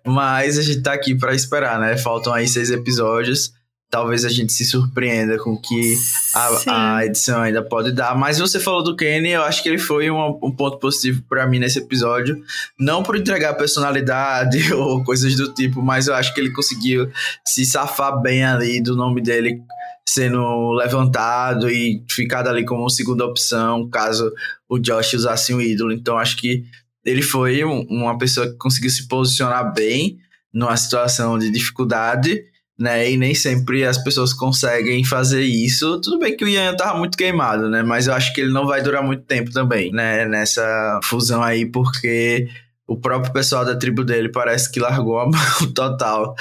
mas 0.07 0.57
a 0.57 0.63
gente 0.63 0.83
tá 0.83 0.93
aqui 0.93 1.17
para 1.17 1.35
esperar, 1.35 1.81
né? 1.81 1.97
Faltam 1.97 2.33
aí 2.33 2.47
seis 2.47 2.71
episódios 2.71 3.53
talvez 3.91 4.25
a 4.25 4.29
gente 4.29 4.53
se 4.53 4.65
surpreenda 4.65 5.37
com 5.37 5.55
o 5.55 5.61
que 5.61 5.97
a, 6.33 6.97
a, 6.97 7.07
edição 7.07 7.43
ainda 7.43 7.61
pode 7.61 7.91
dar. 7.91 8.17
Mas 8.17 8.39
você 8.39 8.61
falou 8.61 8.85
do 8.85 8.95
Kenny, 8.95 9.31
eu 9.31 9.43
acho 9.43 9.63
que 9.63 9.69
ele 9.69 9.79
foi 9.79 10.09
um, 10.11 10.39
um 10.43 10.53
ponto 10.53 10.79
positivo 10.79 11.23
para 11.29 11.47
mim 11.47 11.59
nesse 11.59 11.81
episódio. 11.81 12.41
Não 12.79 13.03
por 13.03 13.17
entregar 13.17 13.55
personalidade 13.55 14.71
ou 14.73 15.03
coisas 15.03 15.35
do 15.35 15.53
tipo, 15.53 15.83
mas 15.83 16.07
eu 16.07 16.15
acho 16.15 16.33
que 16.33 16.41
ele 16.41 16.53
conseguiu 16.53 17.11
se 17.45 17.65
safar 17.65 18.23
bem 18.23 18.45
ali 18.45 18.81
do 18.81 18.95
nome 18.95 19.21
dele 19.21 19.61
sendo 20.09 20.73
levantado 20.73 21.69
e 21.69 22.03
ficado 22.09 22.49
ali 22.49 22.65
como 22.65 22.89
segunda 22.89 23.25
opção, 23.25 23.89
caso 23.89 24.33
o 24.69 24.79
Josh 24.79 25.15
usasse 25.15 25.53
um 25.53 25.61
ídolo. 25.61 25.93
Então 25.93 26.17
acho 26.17 26.37
que 26.37 26.65
ele 27.05 27.23
foi 27.23 27.65
um, 27.65 27.81
uma 27.89 28.17
pessoa 28.19 28.49
que 28.49 28.57
conseguiu 28.57 28.91
se 28.91 29.09
posicionar 29.09 29.73
bem 29.73 30.19
numa 30.53 30.77
situação 30.77 31.39
de 31.39 31.51
dificuldade 31.51 32.45
né? 32.81 33.11
E 33.13 33.17
nem 33.19 33.35
sempre 33.35 33.85
as 33.85 34.03
pessoas 34.03 34.33
conseguem 34.33 35.05
fazer 35.05 35.43
isso. 35.43 36.01
Tudo 36.01 36.19
bem 36.19 36.35
que 36.35 36.43
o 36.43 36.49
Ian 36.49 36.75
tava 36.75 36.99
muito 36.99 37.17
queimado, 37.17 37.69
né? 37.69 37.83
Mas 37.83 38.07
eu 38.07 38.15
acho 38.15 38.33
que 38.33 38.41
ele 38.41 38.51
não 38.51 38.67
vai 38.67 38.83
durar 38.83 39.03
muito 39.03 39.23
tempo 39.25 39.53
também, 39.53 39.93
né? 39.93 40.25
Nessa 40.25 40.99
fusão 41.05 41.43
aí, 41.43 41.67
porque 41.67 42.49
o 42.87 42.97
próprio 42.97 43.35
pessoal 43.35 43.67
da 43.67 43.77
tribo 43.77 44.03
dele 44.03 44.31
parece 44.31 44.73
que 44.73 44.81
largou 44.81 45.21
a 45.21 45.27
mão 45.29 45.73
total 45.75 46.35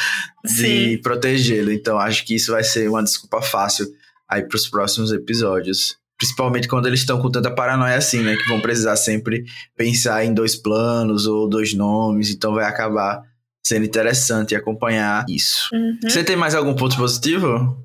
de 0.46 0.98
protegê-lo. 1.04 1.74
Então 1.74 2.00
acho 2.00 2.26
que 2.26 2.36
isso 2.36 2.54
vai 2.54 2.64
ser 2.64 2.90
uma 2.90 3.04
desculpa 3.04 3.42
fácil 3.42 3.86
aí 4.28 4.42
para 4.42 4.56
os 4.56 4.70
próximos 4.70 5.12
episódios. 5.12 5.98
Principalmente 6.18 6.70
quando 6.70 6.88
eles 6.88 7.02
estão 7.02 7.22
com 7.22 7.30
tanta 7.30 7.52
paranoia 7.52 7.98
assim, 7.98 8.22
né? 8.22 8.38
Que 8.38 8.48
vão 8.48 8.62
precisar 8.62 8.96
sempre 8.96 9.44
pensar 9.76 10.24
em 10.24 10.34
dois 10.34 10.56
planos 10.56 11.28
ou 11.28 11.50
dois 11.50 11.74
nomes. 11.74 12.30
Então 12.32 12.54
vai 12.54 12.64
acabar 12.64 13.22
sendo 13.64 13.86
interessante 13.86 14.56
acompanhar 14.56 15.26
isso. 15.30 15.70
Uhum. 15.74 16.00
Você 16.04 16.24
tem 16.24 16.36
mais 16.36 16.56
algum 16.56 16.74
ponto 16.74 16.96
positivo? 16.96 17.78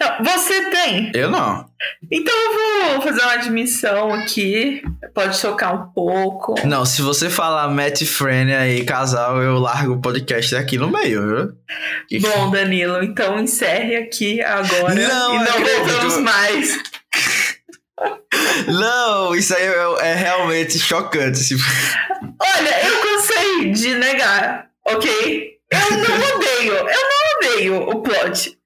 Não, 0.00 0.24
você 0.24 0.70
tem. 0.70 1.12
Eu 1.14 1.30
não. 1.30 1.68
Então 2.10 2.34
eu 2.34 2.92
vou 2.94 3.02
fazer 3.02 3.20
uma 3.20 3.34
admissão 3.34 4.12
aqui. 4.14 4.82
Pode 5.14 5.36
chocar 5.36 5.74
um 5.74 5.92
pouco. 5.92 6.54
Não, 6.66 6.86
se 6.86 7.02
você 7.02 7.28
falar 7.28 7.68
Matt 7.68 8.02
Friend 8.04 8.52
aí, 8.52 8.84
casal, 8.84 9.42
eu 9.42 9.58
largo 9.58 9.94
o 9.94 10.00
podcast 10.00 10.56
aqui 10.56 10.78
no 10.78 10.90
meio, 10.90 11.52
viu? 12.08 12.20
Bom, 12.20 12.50
Danilo, 12.50 13.02
então 13.04 13.38
encerre 13.38 13.96
aqui 13.96 14.40
agora 14.40 14.94
não, 14.94 15.34
e 15.34 15.38
não 15.38 15.52
voltamos 15.52 16.18
mais. 16.20 16.78
Não, 18.68 19.34
isso 19.34 19.52
aí 19.54 19.64
é, 19.64 20.10
é 20.10 20.14
realmente 20.14 20.78
chocante. 20.78 21.56
Olha, 22.40 22.86
eu 22.86 23.00
cansei 23.00 23.72
de 23.72 23.94
negar 23.96 24.67
ok? 24.94 25.58
Eu 25.70 25.90
não 25.98 26.36
odeio, 26.36 26.74
eu 26.74 26.84
não 26.84 27.50
odeio 27.50 27.88
o 27.88 28.02
plot. 28.02 28.58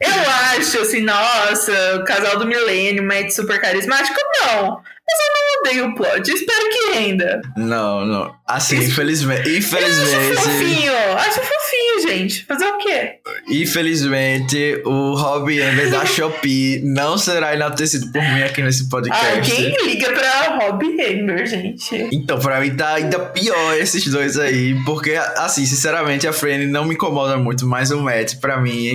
Eu 0.00 0.30
acho 0.56 0.80
assim, 0.80 1.02
nossa, 1.02 1.96
o 1.96 2.04
casal 2.04 2.38
do 2.38 2.46
milênio, 2.46 3.02
Matt 3.02 3.30
super 3.30 3.60
carismático, 3.60 4.18
não. 4.40 4.80
Mas 5.10 5.20
eu 5.20 5.32
não 5.32 5.60
odeio 5.60 5.86
o 5.86 5.94
plot, 5.94 6.30
espero 6.30 6.68
que 6.68 6.98
renda. 6.98 7.40
Não, 7.56 8.04
não. 8.04 8.34
Assim, 8.46 8.76
infelizmente. 8.76 9.56
Infelizmente. 9.56 10.12
Eu 10.12 10.32
acho 10.32 10.42
fofinho, 10.42 10.92
acho 11.16 11.40
fofinho, 11.40 12.08
gente. 12.08 12.44
Fazer 12.44 12.66
o 12.66 12.78
quê? 12.78 13.12
Infelizmente, 13.48 14.82
o 14.84 15.14
Rob 15.14 15.62
Amber 15.62 15.90
da 15.90 16.04
Shopee 16.04 16.82
não 16.84 17.16
será 17.16 17.54
enaltecido 17.54 18.12
por 18.12 18.20
mim 18.22 18.42
aqui 18.42 18.62
nesse 18.62 18.88
podcast. 18.88 19.26
Ah, 19.26 19.40
quem 19.40 19.74
liga 19.86 20.12
pra 20.12 20.58
Rob 20.58 20.84
Amber, 20.84 21.46
gente? 21.46 22.08
Então, 22.12 22.38
pra 22.38 22.60
mim 22.60 22.76
tá 22.76 22.94
ainda 22.94 23.18
pior 23.18 23.74
esses 23.78 24.06
dois 24.08 24.38
aí. 24.38 24.74
Porque, 24.84 25.14
assim, 25.36 25.64
sinceramente, 25.64 26.26
a 26.26 26.32
Fran 26.32 26.66
não 26.66 26.84
me 26.84 26.94
incomoda 26.94 27.38
muito, 27.38 27.66
mas 27.66 27.90
o 27.90 28.00
Matt, 28.00 28.34
pra 28.40 28.60
mim. 28.60 28.92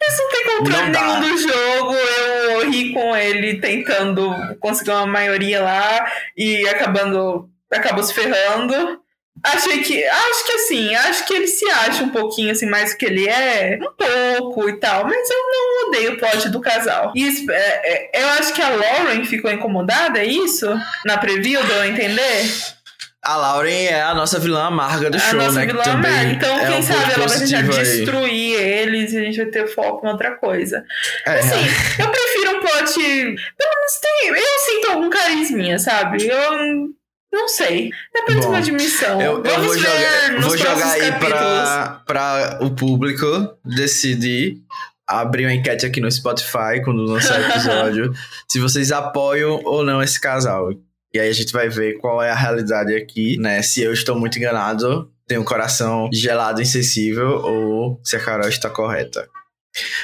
Isso 0.00 0.22
não 0.22 0.30
tem 0.30 0.44
controle 0.44 0.90
nenhum 0.90 1.20
do 1.20 1.38
jogo. 1.38 1.94
Eu 1.94 2.27
ri 2.68 2.92
com 2.92 3.16
ele 3.16 3.60
tentando 3.60 4.34
conseguir 4.60 4.90
uma 4.90 5.06
maioria 5.06 5.62
lá 5.62 6.10
e 6.36 6.66
acabando. 6.68 7.48
acabou 7.70 8.02
se 8.02 8.14
ferrando. 8.14 9.00
Achei 9.44 9.82
que. 9.82 10.04
Acho 10.04 10.46
que 10.46 10.52
assim, 10.52 10.94
acho 10.94 11.26
que 11.26 11.34
ele 11.34 11.46
se 11.46 11.68
acha 11.70 12.02
um 12.02 12.08
pouquinho 12.08 12.52
assim 12.52 12.66
mais 12.66 12.92
do 12.92 12.98
que 12.98 13.06
ele 13.06 13.28
é. 13.28 13.78
Um 13.80 13.92
pouco 13.92 14.68
e 14.68 14.74
tal. 14.78 15.04
Mas 15.04 15.30
eu 15.30 15.38
não 15.38 15.88
odeio 15.88 16.12
o 16.14 16.18
plot 16.18 16.48
do 16.48 16.60
casal. 16.60 17.12
E 17.14 17.46
é, 17.50 18.16
é, 18.16 18.22
eu 18.22 18.28
acho 18.30 18.52
que 18.52 18.62
a 18.62 18.68
Lauren 18.70 19.24
ficou 19.24 19.50
incomodada, 19.50 20.18
é 20.18 20.26
isso? 20.26 20.66
Na 21.04 21.18
preview, 21.18 21.62
deu 21.64 21.80
a 21.80 21.88
entender? 21.88 22.77
A 23.24 23.36
Lauren 23.36 23.84
é 23.84 24.00
a 24.00 24.14
nossa 24.14 24.38
vilã 24.38 24.66
amarga 24.66 25.10
do 25.10 25.16
a 25.16 25.20
show, 25.20 25.52
né? 25.52 25.66
Vilã 25.66 25.82
também 25.82 26.32
então, 26.32 26.58
é 26.58 26.66
quem 26.70 26.78
um 26.78 26.82
sabe 26.82 27.12
ela 27.12 27.26
vai 27.26 27.38
tentar 27.38 27.82
destruir 27.82 28.54
eles 28.54 29.12
e 29.12 29.18
a 29.18 29.20
gente 29.22 29.36
vai 29.36 29.46
ter 29.46 29.66
foco 29.66 30.06
em 30.06 30.10
outra 30.10 30.36
coisa. 30.36 30.84
É, 31.26 31.38
assim, 31.38 31.54
é. 31.54 32.02
eu 32.02 32.10
prefiro 32.10 32.56
um 32.56 32.60
plot. 32.60 32.94
Pelo 32.94 33.74
menos 33.74 34.00
tem. 34.00 34.28
Eu 34.28 34.58
sinto 34.64 34.90
algum 34.92 35.10
carisminha, 35.10 35.78
sabe? 35.78 36.26
Eu 36.26 36.88
não 37.32 37.48
sei. 37.48 37.90
Depende 38.14 38.36
Bom, 38.36 38.40
de 38.40 38.46
uma 38.46 38.58
admissão. 38.58 39.20
Eu, 39.20 39.42
eu 39.42 39.62
vou 39.62 39.76
jogar, 39.76 40.40
vou 40.40 40.56
jogar 40.56 40.92
aí 40.92 41.12
pra, 41.12 42.02
pra 42.06 42.58
o 42.62 42.70
público 42.70 43.26
decidir. 43.64 44.58
Abrir 45.06 45.46
uma 45.46 45.54
enquete 45.54 45.86
aqui 45.86 46.02
no 46.02 46.12
Spotify 46.12 46.82
quando 46.84 47.02
lançar 47.02 47.40
o 47.40 47.44
episódio. 47.44 48.12
se 48.46 48.60
vocês 48.60 48.92
apoiam 48.92 49.60
ou 49.64 49.82
não 49.82 50.02
esse 50.02 50.20
casal. 50.20 50.70
E 51.12 51.18
aí 51.18 51.28
a 51.28 51.32
gente 51.32 51.52
vai 51.52 51.68
ver 51.68 51.98
qual 51.98 52.22
é 52.22 52.30
a 52.30 52.34
realidade 52.34 52.94
aqui, 52.94 53.38
né? 53.38 53.62
Se 53.62 53.80
eu 53.82 53.92
estou 53.92 54.18
muito 54.18 54.38
enganado, 54.38 55.10
tenho 55.26 55.40
um 55.40 55.44
coração 55.44 56.08
gelado, 56.12 56.60
insensível, 56.60 57.40
ou 57.44 58.00
se 58.04 58.16
a 58.16 58.20
Carol 58.20 58.48
está 58.48 58.68
correta. 58.68 59.28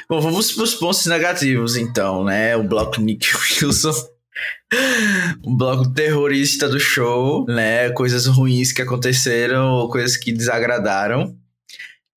Bom, 0.09 0.21
vamos 0.21 0.53
para 0.53 0.65
os 0.65 0.75
pontos 0.75 1.07
negativos, 1.07 1.77
então, 1.77 2.25
né? 2.25 2.57
O 2.57 2.63
bloco 2.63 3.01
Nick 3.01 3.27
Wilson. 3.63 3.93
um 5.45 5.57
bloco 5.57 5.93
terrorista 5.93 6.69
do 6.69 6.81
show, 6.81 7.45
né? 7.47 7.91
Coisas 7.91 8.27
ruins 8.27 8.73
que 8.73 8.83
aconteceram 8.83 9.73
ou 9.73 9.91
coisas 9.91 10.17
que 10.17 10.33
desagradaram. 10.33 11.37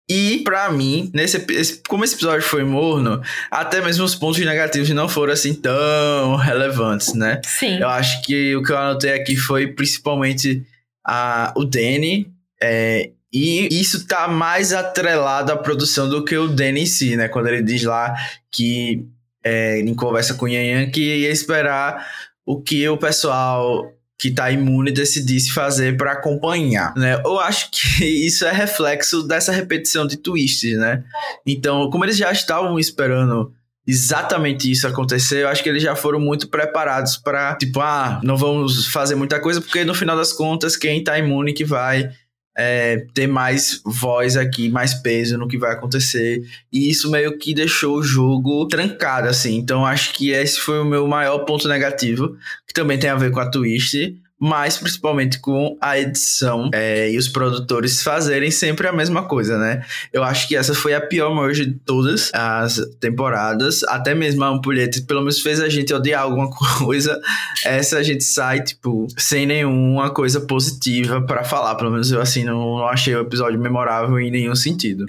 E, 0.10 0.40
para 0.44 0.72
mim, 0.72 1.12
nesse, 1.14 1.46
esse, 1.50 1.82
como 1.88 2.04
esse 2.04 2.16
episódio 2.16 2.42
foi 2.42 2.64
morno, 2.64 3.22
até 3.52 3.82
mesmo 3.82 4.06
os 4.06 4.16
pontos 4.16 4.40
negativos 4.40 4.90
não 4.92 5.10
foram 5.10 5.34
assim 5.34 5.54
tão 5.54 6.38
relevantes, 6.38 7.14
né? 7.14 7.42
Sim. 7.44 7.80
Eu 7.80 7.90
acho 7.90 8.22
que 8.24 8.56
o 8.56 8.64
que 8.64 8.72
eu 8.72 8.78
anotei 8.78 9.12
aqui 9.12 9.36
foi 9.36 9.68
principalmente 9.68 10.66
a, 11.06 11.54
o 11.58 11.66
Danny. 11.66 12.32
É, 12.62 13.12
e 13.34 13.68
isso 13.82 14.08
tá 14.08 14.30
mais 14.30 14.72
atrelado 14.72 15.52
à 15.52 15.58
produção 15.58 16.10
do 16.10 16.24
que 16.24 16.38
o 16.38 16.48
Danny 16.48 16.84
em 16.84 16.86
si, 16.86 17.18
né? 17.18 17.28
Quando 17.28 17.48
ele 17.48 17.62
diz 17.62 17.84
lá 17.84 18.16
que 18.50 19.06
é, 19.44 19.80
em 19.80 19.94
conversa 19.94 20.34
com 20.36 20.46
o 20.46 20.48
Yan 20.48 20.90
que 20.90 21.02
ia 21.02 21.30
esperar 21.30 22.08
o 22.46 22.62
que 22.62 22.88
o 22.88 22.98
pessoal 22.98 23.92
que 24.20 24.32
tá 24.32 24.50
imune 24.52 24.92
decidisse 24.92 25.54
fazer 25.54 25.96
para 25.96 26.14
acompanhar, 26.14 26.94
né? 26.96 27.22
Eu 27.24 27.40
acho 27.40 27.70
que 27.72 28.04
isso 28.26 28.46
é 28.46 28.52
reflexo 28.52 29.24
dessa 29.24 29.52
repetição 29.52 30.08
de 30.08 30.18
twists, 30.18 30.78
né? 30.78 31.04
Então, 31.46 31.90
como 31.90 32.04
eles 32.04 32.18
já 32.18 32.32
estavam 32.32 32.80
esperando 32.80 33.54
exatamente 33.86 34.70
isso 34.70 34.86
acontecer, 34.86 35.44
eu 35.44 35.48
acho 35.48 35.64
que 35.64 35.70
eles 35.70 35.82
já 35.82 35.96
foram 35.96 36.20
muito 36.20 36.50
preparados 36.50 37.16
para 37.16 37.56
tipo, 37.56 37.80
ah, 37.80 38.20
não 38.24 38.36
vamos 38.36 38.88
fazer 38.88 39.16
muita 39.16 39.40
coisa 39.40 39.62
porque 39.62 39.86
no 39.86 39.96
final 39.96 40.18
das 40.18 40.34
contas 40.34 40.76
quem 40.76 41.02
tá 41.02 41.18
imune 41.18 41.54
que 41.54 41.64
vai 41.64 42.10
é, 42.58 43.06
ter 43.14 43.28
mais 43.28 43.80
voz 43.86 44.36
aqui, 44.36 44.68
mais 44.68 44.96
peso 44.96 45.38
no 45.38 45.48
que 45.48 45.60
vai 45.60 45.72
acontecer. 45.72 46.44
E 46.74 46.90
isso 46.90 47.12
meio 47.12 47.38
que 47.38 47.54
deixou 47.54 47.98
o 47.98 48.04
jogo 48.04 48.66
trancado, 48.68 49.30
assim. 49.30 49.58
Então 49.58 49.86
acho 49.86 50.12
que 50.14 50.32
esse 50.32 50.60
foi 50.60 50.80
o 50.80 50.86
meu 50.86 51.08
maior 51.08 51.40
ponto 51.40 51.68
negativo, 51.68 52.36
que 52.68 52.74
também 52.74 52.98
tem 52.98 53.12
a 53.12 53.16
ver 53.16 53.32
com 53.32 53.40
a 53.40 53.50
twist. 53.50 54.18
Mas 54.40 54.78
principalmente 54.78 55.40
com 55.40 55.78
a 55.82 56.00
edição 56.00 56.70
é, 56.74 57.10
e 57.10 57.18
os 57.18 57.28
produtores 57.28 58.04
fazerem 58.04 58.52
sempre 58.52 58.88
a 58.88 58.92
mesma 58.92 59.24
coisa, 59.24 59.58
né? 59.58 59.84
Eu 60.14 60.24
acho 60.24 60.48
que 60.48 60.56
essa 60.56 60.76
foi 60.76 60.94
a 60.94 61.02
pior 61.02 61.34
merge 61.36 61.66
de 61.66 61.74
todas 61.74 62.32
as 62.34 62.80
temporadas, 63.00 63.84
até 63.86 64.14
mesmo 64.14 64.44
a 64.44 64.50
Ampulheta, 64.50 65.02
pelo 65.08 65.22
menos 65.22 65.42
fez 65.42 65.60
a 65.60 65.70
gente 65.70 65.94
odiar 65.94 66.22
alguma 66.22 66.50
coisa. 66.78 67.20
Essa 67.66 67.98
a 67.98 68.04
gente 68.04 68.24
sai, 68.24 68.62
tipo, 68.62 69.08
sem 69.18 69.46
nenhuma 69.46 70.12
coisa 70.12 70.42
positiva 70.42 71.22
para 71.22 71.44
falar, 71.44 71.76
pelo 71.76 71.92
menos 71.92 72.12
eu 72.12 72.22
assim 72.22 72.44
não, 72.44 72.78
não 72.78 72.88
achei 72.88 73.16
o 73.16 73.22
episódio 73.22 73.60
memorável 73.60 74.20
em 74.20 74.30
nenhum 74.30 74.56
sentido. 74.56 75.06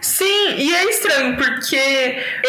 Sim, 0.00 0.56
e 0.58 0.74
é 0.74 0.90
estranho 0.90 1.36
porque 1.36 1.76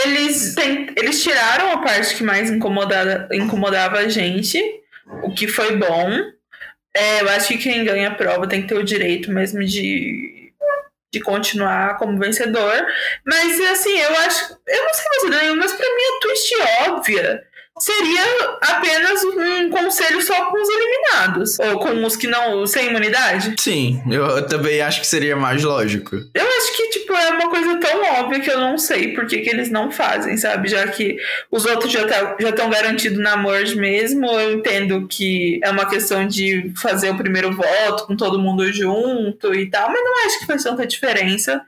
eles, 0.04 0.56
tem, 0.56 0.88
eles 0.98 1.22
tiraram 1.22 1.72
a 1.74 1.78
parte 1.78 2.16
que 2.16 2.24
mais 2.24 2.50
incomodava, 2.50 3.28
incomodava 3.32 3.98
a 3.98 4.10
gente 4.10 4.83
o 5.24 5.34
que 5.34 5.48
foi 5.48 5.76
bom. 5.76 6.10
É, 6.96 7.22
eu 7.22 7.30
acho 7.30 7.48
que 7.50 7.58
quem 7.58 7.84
ganha 7.84 8.10
a 8.10 8.16
prova 8.16 8.48
tem 8.48 8.62
que 8.62 8.68
ter 8.68 8.76
o 8.76 8.84
direito 8.84 9.32
mesmo 9.32 9.64
de, 9.64 10.54
de 11.12 11.20
continuar 11.22 11.98
como 11.98 12.20
vencedor. 12.20 12.86
Mas, 13.26 13.60
assim, 13.72 13.98
eu 13.98 14.16
acho. 14.18 14.58
Eu 14.68 14.84
não 14.84 14.94
sei 14.94 15.06
você 15.20 15.30
ganhou, 15.30 15.56
mas 15.56 15.74
pra 15.74 15.86
mim 15.86 16.04
a 16.04 16.20
twist 16.20 16.56
óbvia 16.90 17.53
seria 17.80 18.24
apenas 18.62 19.24
um 19.24 19.70
conselho 19.70 20.22
só 20.22 20.46
com 20.46 20.62
os 20.62 20.70
eliminados. 20.70 21.60
Ou 21.60 21.80
com 21.80 22.06
os 22.06 22.16
que 22.16 22.28
não. 22.28 22.66
sem 22.68 22.88
imunidade. 22.88 23.56
Sim, 23.60 24.02
eu 24.10 24.46
também 24.48 24.82
acho 24.82 25.02
que 25.02 25.08
seria 25.08 25.36
mais 25.36 25.64
lógico. 25.64 26.16
Eu 26.34 26.46
acho 26.46 26.78
que, 26.78 26.90
tipo, 26.90 27.14
é 27.14 27.30
uma 27.32 27.50
coisa 27.50 27.78
tão 27.80 28.04
óbvia 28.20 28.40
que 28.40 28.52
eu 28.52 28.60
não 28.60 28.78
sei 28.78 29.14
por 29.14 29.26
que, 29.26 29.40
que 29.40 29.50
eles 29.50 29.70
não 29.70 29.92
fazem, 29.92 30.38
sabe? 30.38 30.70
Já 30.70 30.88
que 30.88 31.18
os 31.52 31.66
outros 31.66 31.92
já 31.92 32.08
tá, 32.08 32.38
já 32.40 32.50
estão 32.50 32.70
garantidos 32.70 33.20
na 33.20 33.36
merge 33.36 33.76
mesmo. 33.76 34.26
Eu 34.28 34.54
entendo 34.54 35.08
que 35.08 35.60
é 35.64 35.70
uma 35.70 35.90
questão 35.90 36.28
de 36.28 36.72
fazer 36.76 37.10
o 37.10 37.18
primeiro 37.18 37.52
voto 37.52 38.06
com 38.06 38.16
todo 38.16 38.40
mundo 38.40 38.72
junto 38.72 39.54
e 39.54 39.70
tal, 39.70 39.90
mas 39.90 40.04
não 40.04 40.26
acho 40.26 40.40
que 40.40 40.46
faz 40.46 40.64
tanta 40.64 40.86
diferença 40.86 41.62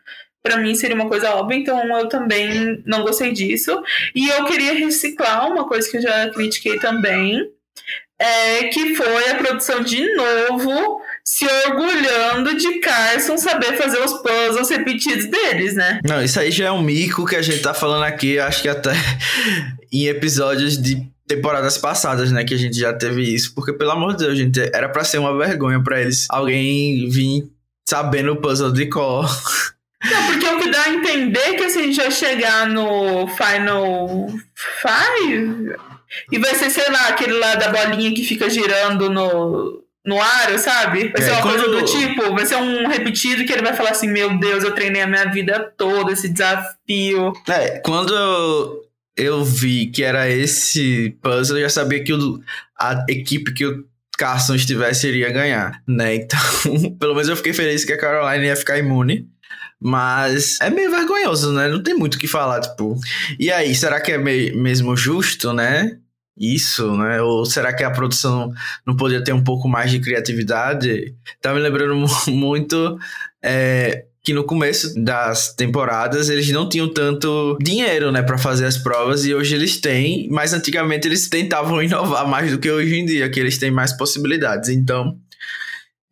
para 0.45 0.57
mim 0.57 0.75
seria 0.75 0.95
uma 0.95 1.09
coisa 1.09 1.31
óbvia, 1.31 1.57
então 1.57 1.99
eu 1.99 2.07
também 2.07 2.81
não 2.85 3.01
gostei 3.01 3.33
disso. 3.33 3.81
E 4.13 4.29
eu 4.29 4.45
queria 4.45 4.73
reciclar 4.73 5.51
uma 5.51 5.67
coisa 5.67 5.89
que 5.89 5.97
eu 5.97 6.01
já 6.01 6.29
critiquei 6.29 6.77
também, 6.79 7.49
é, 8.19 8.65
que 8.65 8.95
foi 8.95 9.31
a 9.31 9.35
produção 9.35 9.81
de 9.81 10.15
novo 10.15 11.01
se 11.25 11.45
orgulhando 11.67 12.55
de 12.55 12.79
Carson 12.79 13.37
saber 13.37 13.75
fazer 13.75 13.99
os 13.99 14.13
puzzles 14.21 14.69
repetidos 14.69 15.25
deles, 15.25 15.73
né? 15.73 15.99
Não, 16.07 16.23
isso 16.23 16.39
aí 16.39 16.51
já 16.51 16.67
é 16.67 16.71
um 16.71 16.83
mico 16.83 17.25
que 17.25 17.35
a 17.35 17.41
gente 17.41 17.61
tá 17.61 17.73
falando 17.73 18.03
aqui, 18.03 18.37
acho 18.37 18.61
que 18.61 18.69
até 18.69 18.93
em 19.91 20.05
episódios 20.05 20.81
de 20.81 21.03
temporadas 21.27 21.77
passadas, 21.79 22.31
né, 22.31 22.43
que 22.43 22.53
a 22.53 22.57
gente 22.57 22.77
já 22.77 22.93
teve 22.93 23.23
isso, 23.23 23.55
porque 23.55 23.73
pelo 23.73 23.91
amor 23.91 24.15
de 24.15 24.25
Deus, 24.25 24.37
gente, 24.37 24.59
era 24.71 24.87
para 24.87 25.03
ser 25.03 25.17
uma 25.17 25.35
vergonha 25.35 25.81
para 25.83 25.99
eles 25.99 26.27
alguém 26.29 27.09
vir 27.09 27.49
sabendo 27.83 28.33
o 28.33 28.35
puzzle 28.37 28.71
de 28.71 28.85
cor. 28.87 29.27
Não, 30.11 30.27
porque 30.27 30.45
o 30.47 30.59
que 30.59 30.69
dá 30.69 30.83
a 30.83 30.89
entender 30.89 31.39
é 31.39 31.53
que 31.53 31.63
assim, 31.63 31.79
a 31.79 31.83
gente 31.83 31.97
vai 31.97 32.11
chegar 32.11 32.67
no 32.67 33.27
Final 33.27 34.27
Five 34.81 35.75
e 36.31 36.39
vai 36.39 36.55
ser, 36.55 36.69
sei 36.69 36.89
lá, 36.89 37.09
aquele 37.09 37.33
lá 37.33 37.55
da 37.55 37.69
bolinha 37.69 38.13
que 38.13 38.23
fica 38.23 38.49
girando 38.49 39.09
no, 39.09 39.83
no 40.05 40.21
ar, 40.21 40.57
sabe? 40.59 41.09
Vai 41.09 41.21
ser 41.21 41.31
é, 41.31 41.33
uma 41.33 41.41
quando... 41.41 41.63
coisa 41.63 41.79
do 41.79 41.85
tipo, 41.85 42.33
vai 42.33 42.45
ser 42.45 42.55
um 42.57 42.87
repetido 42.87 43.45
que 43.45 43.51
ele 43.51 43.63
vai 43.63 43.73
falar 43.73 43.91
assim: 43.91 44.07
Meu 44.07 44.37
Deus, 44.37 44.63
eu 44.63 44.73
treinei 44.73 45.01
a 45.01 45.07
minha 45.07 45.25
vida 45.25 45.73
toda, 45.77 46.11
esse 46.11 46.29
desafio. 46.29 47.33
É, 47.49 47.79
quando 47.79 48.13
eu, 48.13 48.81
eu 49.17 49.43
vi 49.43 49.87
que 49.87 50.03
era 50.03 50.29
esse 50.29 51.17
puzzle, 51.21 51.57
eu 51.57 51.63
já 51.63 51.69
sabia 51.69 52.03
que 52.03 52.13
a 52.79 53.05
equipe 53.09 53.53
que 53.53 53.65
o 53.65 53.85
Carson 54.17 54.55
estivesse 54.55 55.07
iria 55.07 55.31
ganhar, 55.31 55.81
né? 55.87 56.15
Então, 56.15 56.39
pelo 56.99 57.13
menos 57.13 57.27
eu 57.27 57.35
fiquei 57.35 57.53
feliz 57.53 57.83
que 57.83 57.93
a 57.93 57.97
Caroline 57.97 58.45
ia 58.45 58.55
ficar 58.55 58.77
imune. 58.77 59.27
Mas 59.87 60.59
é 60.61 60.69
meio 60.71 60.89
vergonhoso, 60.89 61.53
né? 61.53 61.67
Não 61.67 61.83
tem 61.83 61.93
muito 61.93 62.15
o 62.15 62.17
que 62.17 62.27
falar, 62.27 62.59
tipo. 62.59 62.99
E 63.39 63.51
aí, 63.51 63.75
será 63.75 64.01
que 64.01 64.11
é 64.11 64.17
mesmo 64.17 64.97
justo, 64.97 65.53
né? 65.53 65.99
Isso, 66.35 66.97
né? 66.97 67.21
Ou 67.21 67.45
será 67.45 67.71
que 67.71 67.83
a 67.83 67.91
produção 67.91 68.51
não 68.83 68.95
poderia 68.95 69.23
ter 69.23 69.31
um 69.31 69.43
pouco 69.43 69.69
mais 69.69 69.91
de 69.91 69.99
criatividade? 69.99 71.13
Tá 71.39 71.53
me 71.53 71.59
lembrando 71.59 72.03
muito 72.27 72.97
é, 73.43 74.05
que 74.23 74.33
no 74.33 74.43
começo 74.43 74.91
das 75.03 75.53
temporadas 75.53 76.29
eles 76.29 76.49
não 76.49 76.67
tinham 76.67 76.91
tanto 76.91 77.55
dinheiro, 77.61 78.11
né, 78.11 78.23
para 78.23 78.39
fazer 78.39 78.65
as 78.65 78.75
provas 78.75 79.23
e 79.23 79.35
hoje 79.35 79.53
eles 79.53 79.79
têm, 79.79 80.27
mas 80.31 80.51
antigamente 80.51 81.07
eles 81.07 81.29
tentavam 81.29 81.79
inovar 81.83 82.27
mais 82.27 82.49
do 82.49 82.57
que 82.57 82.71
hoje 82.71 82.95
em 82.95 83.05
dia, 83.05 83.29
que 83.29 83.39
eles 83.39 83.59
têm 83.59 83.69
mais 83.69 83.93
possibilidades. 83.93 84.69
Então, 84.69 85.15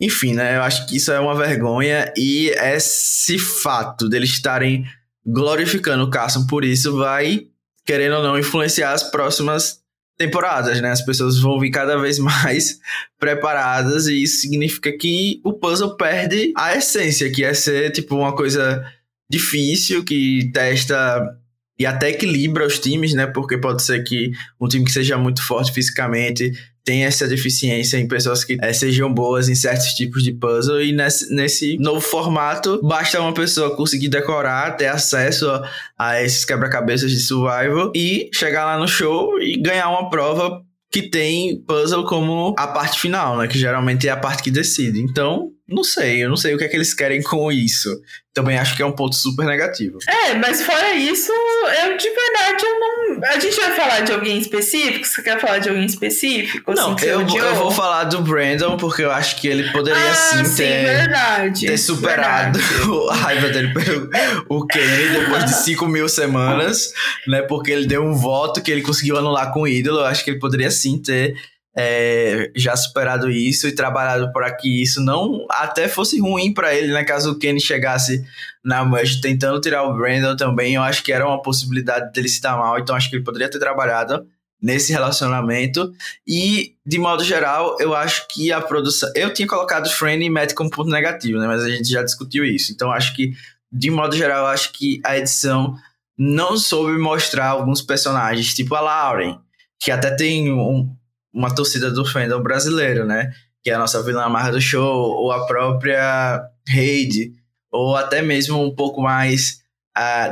enfim, 0.04 0.34
né? 0.34 0.58
Eu 0.58 0.64
acho 0.64 0.86
que 0.86 0.98
isso 0.98 1.12
é 1.12 1.20
uma 1.20 1.34
vergonha 1.34 2.12
e 2.18 2.50
esse 2.50 3.40
fato 3.40 4.10
deles 4.10 4.32
estarem 4.32 4.86
glorificando 5.26 6.04
o 6.04 6.10
Carson 6.10 6.46
por 6.46 6.66
isso 6.66 6.98
vai, 6.98 7.48
querendo 7.86 8.18
ou 8.18 8.24
não, 8.24 8.38
influenciar 8.38 8.92
as 8.92 9.04
próximas 9.04 9.80
temporadas, 10.18 10.82
né? 10.82 10.92
As 10.92 11.04
pessoas 11.04 11.40
vão 11.40 11.58
vir 11.58 11.72
cada 11.72 11.98
vez 11.98 12.20
mais 12.20 12.80
preparadas 13.18 14.08
e 14.08 14.24
isso 14.24 14.42
significa 14.42 14.92
que 14.92 15.40
o 15.44 15.54
puzzle 15.54 15.96
perde 15.96 16.52
a 16.58 16.76
essência, 16.76 17.32
que 17.32 17.44
é 17.46 17.54
ser 17.54 17.92
tipo 17.92 18.16
uma 18.16 18.36
coisa 18.36 18.84
difícil 19.30 20.04
que 20.04 20.52
testa 20.54 21.40
e 21.80 21.86
até 21.86 22.10
equilibra 22.10 22.68
os 22.68 22.78
times, 22.78 23.14
né? 23.14 23.26
Porque 23.26 23.58
pode 23.58 23.84
ser 23.84 24.04
que 24.04 24.32
um 24.60 24.68
time 24.68 24.84
que 24.84 24.92
seja 24.92 25.18
muito 25.18 25.42
forte 25.42 25.72
fisicamente 25.72 26.52
tem 26.84 27.06
essa 27.06 27.28
deficiência 27.28 27.98
em 27.98 28.08
pessoas 28.08 28.44
que 28.44 28.58
é, 28.62 28.74
sejam 28.74 29.14
boas 29.14 29.48
em 29.48 29.56
certos 29.56 29.94
tipos 29.94 30.24
de 30.24 30.34
puzzle 30.34 30.82
e 30.82 30.92
nesse, 30.92 31.34
nesse 31.34 31.78
novo 31.78 32.02
formato 32.02 32.80
basta 32.84 33.22
uma 33.22 33.34
pessoa 33.34 33.76
conseguir 33.76 34.10
decorar, 34.10 34.76
ter 34.76 34.88
acesso 34.88 35.50
a, 35.50 35.70
a 35.98 36.22
esses 36.22 36.44
quebra-cabeças 36.44 37.10
de 37.12 37.20
survival 37.20 37.92
e 37.96 38.30
chegar 38.34 38.66
lá 38.66 38.78
no 38.78 38.88
show 38.88 39.40
e 39.42 39.62
ganhar 39.62 39.90
uma 39.90 40.10
prova 40.10 40.62
que 40.92 41.02
tem 41.02 41.60
puzzle 41.66 42.06
como 42.06 42.54
a 42.56 42.68
parte 42.68 43.00
final, 43.00 43.36
né? 43.38 43.48
Que 43.48 43.58
geralmente 43.58 44.08
é 44.08 44.12
a 44.12 44.18
parte 44.18 44.44
que 44.44 44.52
decide. 44.52 45.02
Então, 45.02 45.50
não 45.74 45.84
sei, 45.84 46.24
eu 46.24 46.30
não 46.30 46.38
sei 46.38 46.54
o 46.54 46.58
que 46.58 46.64
é 46.64 46.68
que 46.68 46.76
eles 46.76 46.94
querem 46.94 47.22
com 47.22 47.52
isso. 47.52 47.90
Também 48.34 48.58
acho 48.58 48.76
que 48.76 48.82
é 48.82 48.86
um 48.86 48.92
ponto 48.92 49.16
super 49.16 49.46
negativo. 49.46 50.00
É, 50.08 50.34
mas 50.34 50.64
fora 50.64 50.96
isso, 50.96 51.32
eu 51.32 51.96
de 51.96 52.10
verdade 52.10 52.64
eu 52.64 52.80
não. 52.80 53.24
A 53.28 53.40
gente 53.40 53.56
vai 53.56 53.76
falar 53.76 54.00
de 54.00 54.12
alguém 54.12 54.40
específico? 54.40 55.06
Você 55.06 55.22
quer 55.22 55.40
falar 55.40 55.60
de 55.60 55.70
alguém 55.70 55.86
específico? 55.86 56.72
Assim, 56.72 56.82
não, 56.82 56.96
eu, 57.00 57.22
eu 57.22 57.56
vou 57.56 57.70
falar 57.70 58.06
do 58.06 58.22
Brandon, 58.22 58.76
porque 58.78 59.04
eu 59.04 59.12
acho 59.12 59.40
que 59.40 59.48
ele 59.48 59.72
poderia 59.72 60.10
ah, 60.10 60.16
sim, 60.16 60.46
sim 60.46 60.56
ter, 60.64 60.84
verdade, 60.84 61.68
ter 61.68 61.78
superado 61.78 62.58
verdade. 62.58 63.10
a 63.12 63.14
raiva 63.14 63.50
dele 63.50 63.72
pelo 63.72 64.10
o 64.50 64.66
Kenny 64.66 65.10
depois 65.10 65.46
de 65.46 65.54
5 65.54 65.86
mil 65.88 66.10
semanas, 66.10 66.92
né? 67.28 67.44
Porque 67.44 67.70
ele 67.72 67.86
deu 67.86 68.04
um 68.04 68.16
voto 68.16 68.64
que 68.64 68.72
ele 68.72 68.82
conseguiu 68.82 69.16
anular 69.16 69.54
com 69.54 69.62
o 69.62 69.68
ídolo. 69.68 70.00
Eu 70.00 70.06
acho 70.06 70.24
que 70.24 70.32
ele 70.32 70.40
poderia 70.40 70.72
sim 70.72 71.00
ter 71.00 71.36
é, 71.76 72.52
já 72.56 72.76
superado 72.76 73.30
isso 73.30 73.68
e 73.68 73.74
trabalhado 73.74 74.32
para 74.32 74.52
que 74.54 74.82
isso 74.82 75.02
não 75.02 75.46
até 75.50 75.88
fosse 75.88 76.20
ruim 76.20 76.54
para 76.54 76.74
ele, 76.74 76.94
né? 76.94 77.04
Caso 77.04 77.32
o 77.32 77.40
Kenny 77.40 77.60
chegasse 77.60 78.24
na 78.64 78.86
Mush 78.86 79.20
tentando 79.20 79.60
tirar 79.60 79.84
o 79.84 79.94
Brandon 79.96 80.36
também, 80.36 80.76
eu 80.76 80.84
acho 80.84 81.04
que 81.04 81.12
era 81.12 81.28
uma 81.28 81.42
possibilidade 81.42 82.14
dele 82.14 82.30
se 82.30 82.42
dar 82.42 82.58
mal, 82.58 82.80
então 82.80 82.96
acho 82.96 83.10
que 83.10 83.16
ele 83.16 83.24
poderia 83.24 83.50
ter 83.50 83.60
trabalhado 83.60 84.26
nesse 84.62 84.94
relacionamento. 84.94 85.92
E, 86.26 86.76
de 86.86 86.98
modo 86.98 87.22
geral, 87.24 87.76
eu 87.82 87.94
acho 87.94 88.26
que 88.30 88.52
a 88.52 88.62
produção. 88.62 89.12
Eu 89.14 89.34
tinha 89.34 89.48
colocado 89.48 89.90
Friend 89.90 90.24
e 90.24 90.30
Matt 90.30 90.54
como 90.54 90.70
ponto 90.70 90.90
negativo, 90.90 91.38
né? 91.38 91.48
Mas 91.48 91.64
a 91.64 91.70
gente 91.70 91.90
já 91.90 92.02
discutiu 92.02 92.46
isso. 92.46 92.72
Então 92.72 92.90
acho 92.90 93.14
que, 93.14 93.34
de 93.70 93.92
modo 93.92 94.16
geral, 94.16 94.46
acho 94.46 94.72
que 94.72 95.02
a 95.04 95.18
edição 95.18 95.76
não 96.18 96.56
soube 96.56 96.98
mostrar 96.98 97.48
alguns 97.48 97.82
personagens, 97.82 98.54
tipo 98.54 98.74
a 98.76 98.80
Lauren, 98.80 99.40
que 99.80 99.92
até 99.92 100.12
tem 100.12 100.54
um, 100.54 100.96
uma 101.34 101.54
torcida 101.54 101.90
do 101.90 102.06
fandom 102.06 102.42
brasileiro, 102.42 103.06
né? 103.06 103.32
Que 103.64 103.72
é 103.72 103.74
a 103.74 103.80
nossa 103.80 104.04
vilã 104.04 104.24
amarra 104.24 104.52
do 104.52 104.62
show, 104.62 105.12
ou 105.12 105.32
a 105.32 105.46
própria 105.46 106.42
Heidi, 106.70 107.34
ou 107.72 107.96
até 107.96 108.22
mesmo 108.22 108.62
um 108.62 108.74
pouco 108.74 109.02
mais 109.02 109.62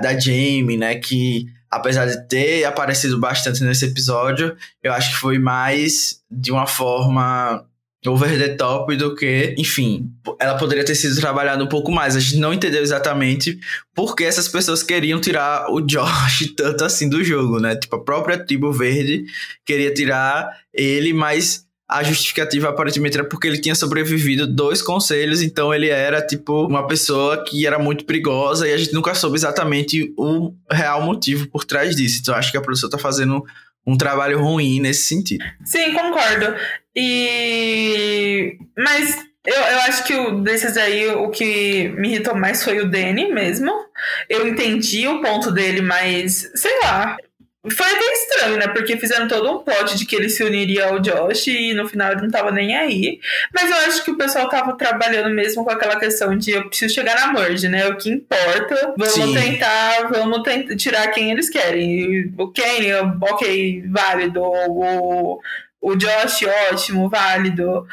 da 0.02 0.18
Jamie, 0.18 0.78
né? 0.78 0.96
Que 0.96 1.46
apesar 1.70 2.06
de 2.06 2.28
ter 2.28 2.66
aparecido 2.66 3.18
bastante 3.20 3.64
nesse 3.64 3.86
episódio, 3.86 4.56
eu 4.84 4.92
acho 4.94 5.12
que 5.12 5.18
foi 5.18 5.40
mais 5.40 6.22
de 6.30 6.52
uma 6.52 6.68
forma 6.68 7.66
over 8.08 8.38
the 8.38 8.56
top 8.56 8.96
do 8.96 9.16
que, 9.16 9.54
enfim, 9.58 10.12
ela 10.40 10.58
poderia 10.58 10.84
ter 10.84 10.96
sido 10.96 11.16
trabalhada 11.20 11.64
um 11.64 11.68
pouco 11.68 11.92
mais. 11.92 12.16
A 12.16 12.20
gente 12.20 12.38
não 12.38 12.54
entendeu 12.54 12.82
exatamente 12.82 13.60
por 13.94 14.16
que 14.16 14.24
essas 14.24 14.48
pessoas 14.48 14.82
queriam 14.82 15.22
tirar 15.22 15.72
o 15.72 15.82
Josh 15.82 16.54
tanto 16.58 16.84
assim 16.84 17.08
do 17.08 17.24
jogo, 17.24 17.60
né? 17.60 17.76
Tipo, 17.76 17.98
a 17.98 18.04
própria 18.04 18.44
tribo 18.44 18.72
verde 18.72 19.26
queria 19.66 19.94
tirar 19.94 20.50
ele, 20.74 21.14
mas 21.14 21.66
a 21.92 22.02
justificativa 22.04 22.70
aparentemente 22.70 23.18
era 23.18 23.28
porque 23.28 23.48
ele 23.48 23.60
tinha 23.60 23.76
sobrevivido 23.76 24.48
dois 24.48 24.82
conselhos, 24.82 25.42
então 25.42 25.74
ele 25.74 25.90
era 25.90 26.26
tipo 26.26 26.66
uma 26.66 26.88
pessoa 26.88 27.44
que 27.44 27.68
era 27.68 27.78
muito 27.78 28.06
perigosa 28.06 28.66
e 28.66 28.74
a 28.74 28.78
gente 28.78 28.94
nunca 28.94 29.14
soube 29.14 29.36
exatamente 29.36 30.14
o 30.18 30.54
real 30.72 31.02
motivo 31.02 31.50
por 31.50 31.66
trás 31.66 31.94
disso. 31.96 32.20
Então 32.22 32.34
acho 32.34 32.50
que 32.50 32.58
a 32.58 32.62
produção 32.62 32.90
tá 32.90 32.98
fazendo 32.98 33.44
um 33.86 33.98
trabalho 33.98 34.42
ruim 34.42 34.80
nesse 34.80 35.08
sentido. 35.08 35.44
Sim, 35.66 35.94
concordo. 35.94 36.56
E 36.96 38.58
mas 38.78 39.26
eu, 39.46 39.56
eu 39.56 39.80
acho 39.82 40.04
que 40.04 40.14
o, 40.14 40.42
desses 40.42 40.78
aí, 40.78 41.08
o 41.10 41.30
que 41.30 41.90
me 41.90 42.10
irritou 42.10 42.36
mais 42.36 42.64
foi 42.64 42.80
o 42.80 42.90
Danny 42.90 43.32
mesmo. 43.32 43.72
Eu 44.30 44.48
entendi 44.48 45.08
o 45.08 45.22
ponto 45.22 45.52
dele, 45.52 45.82
mas 45.82 46.52
sei 46.56 46.80
lá. 46.84 47.18
Foi 47.70 47.88
até 47.88 48.14
estranho, 48.14 48.58
né? 48.58 48.68
Porque 48.70 48.98
fizeram 48.98 49.28
todo 49.28 49.52
um 49.52 49.60
pote 49.60 49.96
de 49.96 50.06
que 50.06 50.16
ele 50.16 50.30
se 50.30 50.44
uniria 50.44 50.88
ao 50.88 51.00
Josh 51.00 51.46
e 51.48 51.76
no 51.76 51.88
final 51.88 52.12
ele 52.12 52.22
não 52.22 52.32
tava 52.32 52.52
nem 52.52 52.76
aí. 52.76 53.20
Mas 53.54 53.70
eu 53.70 53.78
acho 53.78 54.04
que 54.04 54.10
o 54.10 54.18
pessoal 54.18 54.50
tava 54.50 54.76
trabalhando 54.76 55.30
mesmo 55.30 55.64
com 55.64 55.70
aquela 55.70 56.00
questão 56.00 56.36
de 56.36 56.52
eu 56.52 56.68
preciso 56.68 56.96
chegar 56.96 57.16
na 57.16 57.32
merge, 57.32 57.70
né? 57.70 57.88
O 57.88 57.98
que 57.98 58.10
importa, 58.10 58.96
vamos 58.98 59.14
Sim. 59.14 59.34
tentar, 59.36 60.08
vamos 60.10 60.42
tentar 60.42 60.76
tirar 60.76 61.08
quem 61.10 61.30
eles 61.30 61.52
querem. 61.52 62.34
O 62.36 62.48
Kenny, 62.48 62.94
ok, 63.22 63.84
válido. 63.90 64.42
O, 64.42 65.40
o 65.80 65.96
Josh, 65.96 66.44
ótimo, 66.72 67.10
válido. 67.10 67.86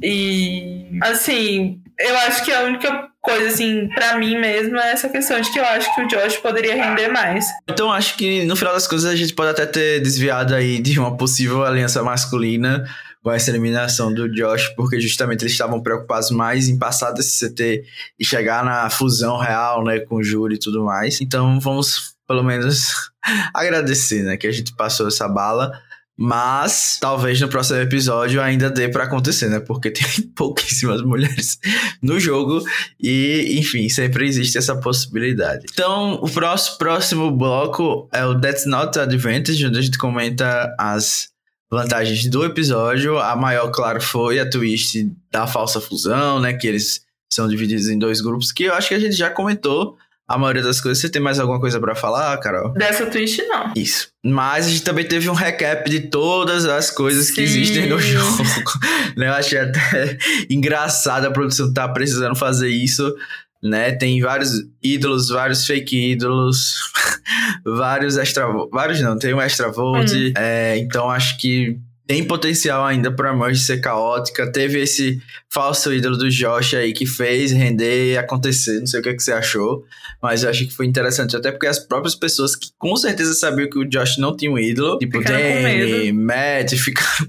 E 0.00 1.00
assim, 1.02 1.80
eu 1.98 2.16
acho 2.18 2.44
que 2.44 2.52
a 2.52 2.62
única 2.62 3.10
coisa 3.26 3.48
assim 3.48 3.88
para 3.88 4.16
mim 4.16 4.38
mesmo 4.38 4.78
é 4.78 4.92
essa 4.92 5.08
questão 5.08 5.40
de 5.40 5.50
que 5.52 5.58
eu 5.58 5.64
acho 5.64 5.92
que 5.94 6.02
o 6.02 6.06
Josh 6.06 6.36
poderia 6.36 6.76
render 6.76 7.08
mais. 7.08 7.44
Então 7.68 7.92
acho 7.92 8.16
que 8.16 8.44
no 8.44 8.54
final 8.54 8.72
das 8.72 8.86
coisas 8.86 9.10
a 9.10 9.16
gente 9.16 9.34
pode 9.34 9.50
até 9.50 9.66
ter 9.66 10.00
desviado 10.00 10.54
aí 10.54 10.80
de 10.80 10.98
uma 10.98 11.16
possível 11.16 11.64
aliança 11.64 12.02
masculina 12.02 12.84
com 13.22 13.32
essa 13.32 13.50
eliminação 13.50 14.14
do 14.14 14.28
Josh, 14.32 14.68
porque 14.76 15.00
justamente 15.00 15.42
eles 15.42 15.50
estavam 15.50 15.82
preocupados 15.82 16.30
mais 16.30 16.68
em 16.68 16.78
passar 16.78 17.10
desse 17.10 17.44
CT 17.48 17.82
e 18.20 18.24
chegar 18.24 18.64
na 18.64 18.88
fusão 18.88 19.36
real, 19.36 19.82
né, 19.82 19.98
com 19.98 20.16
o 20.16 20.22
júri 20.22 20.54
e 20.54 20.60
tudo 20.60 20.84
mais. 20.84 21.20
Então 21.20 21.58
vamos 21.58 22.14
pelo 22.28 22.44
menos 22.44 23.10
agradecer, 23.52 24.22
né, 24.22 24.36
que 24.36 24.46
a 24.46 24.52
gente 24.52 24.72
passou 24.76 25.08
essa 25.08 25.26
bala. 25.26 25.72
Mas 26.18 26.96
talvez 26.98 27.38
no 27.40 27.48
próximo 27.48 27.78
episódio 27.78 28.40
ainda 28.40 28.70
dê 28.70 28.88
para 28.88 29.04
acontecer, 29.04 29.48
né? 29.48 29.60
Porque 29.60 29.90
tem 29.92 30.22
pouquíssimas 30.34 31.02
mulheres 31.02 31.58
no 32.00 32.18
jogo 32.18 32.64
e, 32.98 33.58
enfim, 33.58 33.88
sempre 33.88 34.26
existe 34.26 34.56
essa 34.56 34.74
possibilidade. 34.76 35.66
Então, 35.70 36.14
o 36.14 36.30
próximo, 36.30 36.78
próximo 36.78 37.30
bloco 37.30 38.08
é 38.12 38.24
o 38.24 38.40
That's 38.40 38.64
Not 38.66 38.98
Advantage, 38.98 39.66
onde 39.66 39.78
a 39.78 39.82
gente 39.82 39.98
comenta 39.98 40.74
as 40.78 41.28
vantagens 41.70 42.26
do 42.30 42.44
episódio. 42.44 43.18
A 43.18 43.36
maior, 43.36 43.70
claro, 43.70 44.00
foi 44.00 44.38
a 44.38 44.48
twist 44.48 45.10
da 45.30 45.46
falsa 45.46 45.80
fusão, 45.82 46.40
né? 46.40 46.54
Que 46.54 46.66
eles 46.66 47.04
são 47.30 47.46
divididos 47.46 47.88
em 47.88 47.98
dois 47.98 48.22
grupos, 48.22 48.52
que 48.52 48.64
eu 48.64 48.74
acho 48.74 48.88
que 48.88 48.94
a 48.94 48.98
gente 48.98 49.14
já 49.14 49.28
comentou 49.28 49.98
a 50.28 50.36
maioria 50.36 50.62
das 50.62 50.80
coisas. 50.80 51.00
Você 51.00 51.08
tem 51.08 51.22
mais 51.22 51.38
alguma 51.38 51.60
coisa 51.60 51.78
para 51.78 51.94
falar, 51.94 52.36
Carol? 52.38 52.72
Dessa 52.72 53.06
twist, 53.06 53.42
não. 53.46 53.72
Isso. 53.76 54.08
Mas 54.24 54.66
a 54.66 54.70
gente 54.70 54.82
também 54.82 55.06
teve 55.06 55.30
um 55.30 55.34
recap 55.34 55.88
de 55.88 56.00
todas 56.00 56.66
as 56.66 56.90
coisas 56.90 57.28
Sim. 57.28 57.34
que 57.34 57.40
existem 57.42 57.88
no 57.88 57.98
jogo. 57.98 58.42
né? 59.16 59.28
Eu 59.28 59.34
achei 59.34 59.58
até 59.58 60.18
engraçado 60.50 61.26
a 61.26 61.30
produção 61.30 61.72
tá 61.72 61.88
precisando 61.88 62.34
fazer 62.34 62.68
isso. 62.68 63.14
Né? 63.62 63.92
Tem 63.92 64.20
vários 64.20 64.50
ídolos, 64.82 65.28
vários 65.28 65.64
fake 65.64 66.12
ídolos, 66.12 66.76
vários 67.64 68.16
extra. 68.16 68.46
Vários 68.70 69.00
não, 69.00 69.16
tem 69.16 69.32
um 69.32 69.40
extra. 69.40 69.70
Hum. 69.70 70.04
É, 70.36 70.76
então 70.78 71.08
acho 71.08 71.38
que 71.38 71.78
tem 72.06 72.24
potencial 72.24 72.84
ainda 72.84 73.10
para 73.10 73.34
Merge 73.34 73.62
ser 73.62 73.80
caótica. 73.80 74.50
Teve 74.50 74.80
esse 74.80 75.20
falso 75.50 75.92
ídolo 75.92 76.16
do 76.16 76.30
Josh 76.30 76.74
aí 76.74 76.92
que 76.92 77.04
fez 77.04 77.50
render 77.50 78.12
e 78.12 78.18
acontecer. 78.18 78.78
Não 78.78 78.86
sei 78.86 79.00
o 79.00 79.02
que, 79.02 79.08
é 79.08 79.14
que 79.14 79.22
você 79.22 79.32
achou, 79.32 79.84
mas 80.22 80.44
eu 80.44 80.50
achei 80.50 80.66
que 80.66 80.72
foi 80.72 80.86
interessante. 80.86 81.36
Até 81.36 81.50
porque 81.50 81.66
as 81.66 81.80
próprias 81.80 82.14
pessoas 82.14 82.54
que 82.54 82.68
com 82.78 82.96
certeza 82.96 83.34
sabiam 83.34 83.68
que 83.68 83.78
o 83.78 83.84
Josh 83.84 84.18
não 84.18 84.36
tinha 84.36 84.50
um 84.50 84.58
ídolo, 84.58 84.98
tipo 84.98 85.20
Danny, 85.22 86.12
Matt, 86.12 86.74
ficaram 86.78 87.28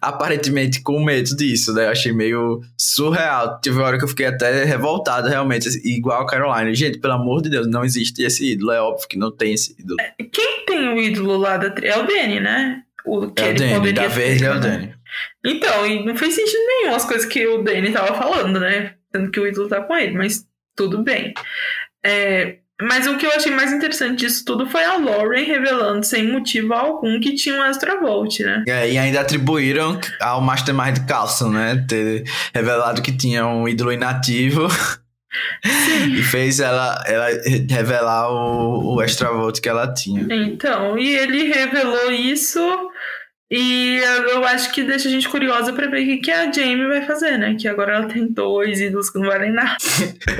aparentemente 0.00 0.82
com 0.82 1.02
medo 1.02 1.34
disso, 1.36 1.72
né? 1.72 1.86
Eu 1.86 1.90
achei 1.90 2.12
meio 2.12 2.60
surreal. 2.78 3.60
Tive 3.60 3.76
uma 3.78 3.86
hora 3.86 3.98
que 3.98 4.04
eu 4.04 4.08
fiquei 4.08 4.26
até 4.26 4.64
revoltado, 4.64 5.28
realmente, 5.28 5.68
igual 5.84 6.22
a 6.22 6.26
Caroline. 6.26 6.74
Gente, 6.74 6.98
pelo 6.98 7.14
amor 7.14 7.42
de 7.42 7.50
Deus, 7.50 7.66
não 7.66 7.84
existe 7.84 8.22
esse 8.22 8.52
ídolo. 8.52 8.70
É 8.70 8.80
óbvio 8.80 9.08
que 9.08 9.18
não 9.18 9.34
tem 9.34 9.54
esse 9.54 9.74
ídolo. 9.78 9.96
Quem 10.32 10.64
tem 10.64 10.94
o 10.94 10.98
ídolo 11.00 11.36
lá 11.38 11.56
da. 11.56 11.74
É 11.82 11.98
o 11.98 12.06
Danny, 12.06 12.38
né? 12.38 12.82
O 13.04 13.30
que 13.30 13.42
é 13.42 13.48
ele 13.48 13.58
Danny, 13.58 13.74
poderia 13.74 14.02
da 14.02 14.08
vez 14.08 14.42
é 14.42 14.50
o 14.50 14.60
Danny. 14.60 14.94
Então, 15.44 15.86
e 15.86 16.04
não 16.04 16.16
fez 16.16 16.34
sentido 16.34 16.60
nenhum 16.66 16.94
as 16.94 17.04
coisas 17.04 17.26
que 17.26 17.46
o 17.46 17.62
Danny 17.62 17.92
tava 17.92 18.14
falando, 18.14 18.58
né? 18.58 18.94
Sendo 19.14 19.30
que 19.30 19.40
o 19.40 19.46
ídolo 19.46 19.68
tá 19.68 19.80
com 19.82 19.94
ele, 19.96 20.14
mas 20.14 20.46
tudo 20.76 21.02
bem. 21.02 21.34
É, 22.04 22.58
mas 22.80 23.06
o 23.06 23.16
que 23.16 23.24
eu 23.24 23.30
achei 23.30 23.52
mais 23.52 23.72
interessante 23.72 24.20
disso 24.20 24.44
tudo 24.44 24.66
foi 24.66 24.84
a 24.84 24.96
Lauren 24.96 25.44
revelando 25.44 26.04
sem 26.04 26.26
motivo 26.26 26.72
algum 26.74 27.20
que 27.20 27.34
tinha 27.34 27.54
um 27.54 27.64
Extra 27.64 28.00
Volt, 28.00 28.40
né? 28.40 28.64
É, 28.66 28.90
e 28.90 28.98
ainda 28.98 29.20
atribuíram 29.20 30.00
ao 30.20 30.40
Mastermind 30.40 31.06
Carlson, 31.06 31.50
né? 31.50 31.84
Ter 31.88 32.24
revelado 32.52 33.02
que 33.02 33.16
tinha 33.16 33.46
um 33.46 33.68
ídolo 33.68 33.92
inativo. 33.92 34.66
e 36.12 36.22
fez 36.22 36.60
ela, 36.60 37.02
ela 37.06 37.28
revelar 37.70 38.30
o, 38.30 38.96
o 38.96 39.02
extra 39.02 39.32
volt 39.32 39.60
que 39.60 39.68
ela 39.68 39.92
tinha. 39.92 40.26
Então, 40.30 40.98
e 40.98 41.16
ele 41.16 41.50
revelou 41.52 42.10
isso 42.10 42.60
e 43.54 43.98
eu 44.30 44.42
acho 44.46 44.72
que 44.72 44.82
deixa 44.82 45.10
a 45.10 45.10
gente 45.10 45.28
curiosa 45.28 45.74
para 45.74 45.86
ver 45.86 46.16
o 46.16 46.20
que, 46.22 46.30
a 46.30 46.50
Jamie 46.50 46.86
vai 46.86 47.04
fazer, 47.04 47.36
né? 47.36 47.54
Que 47.54 47.68
agora 47.68 47.96
ela 47.96 48.06
tem 48.06 48.26
dois 48.26 48.80
ídolos 48.80 49.10
que 49.10 49.18
não 49.18 49.26
valem 49.26 49.52
nada. 49.52 49.76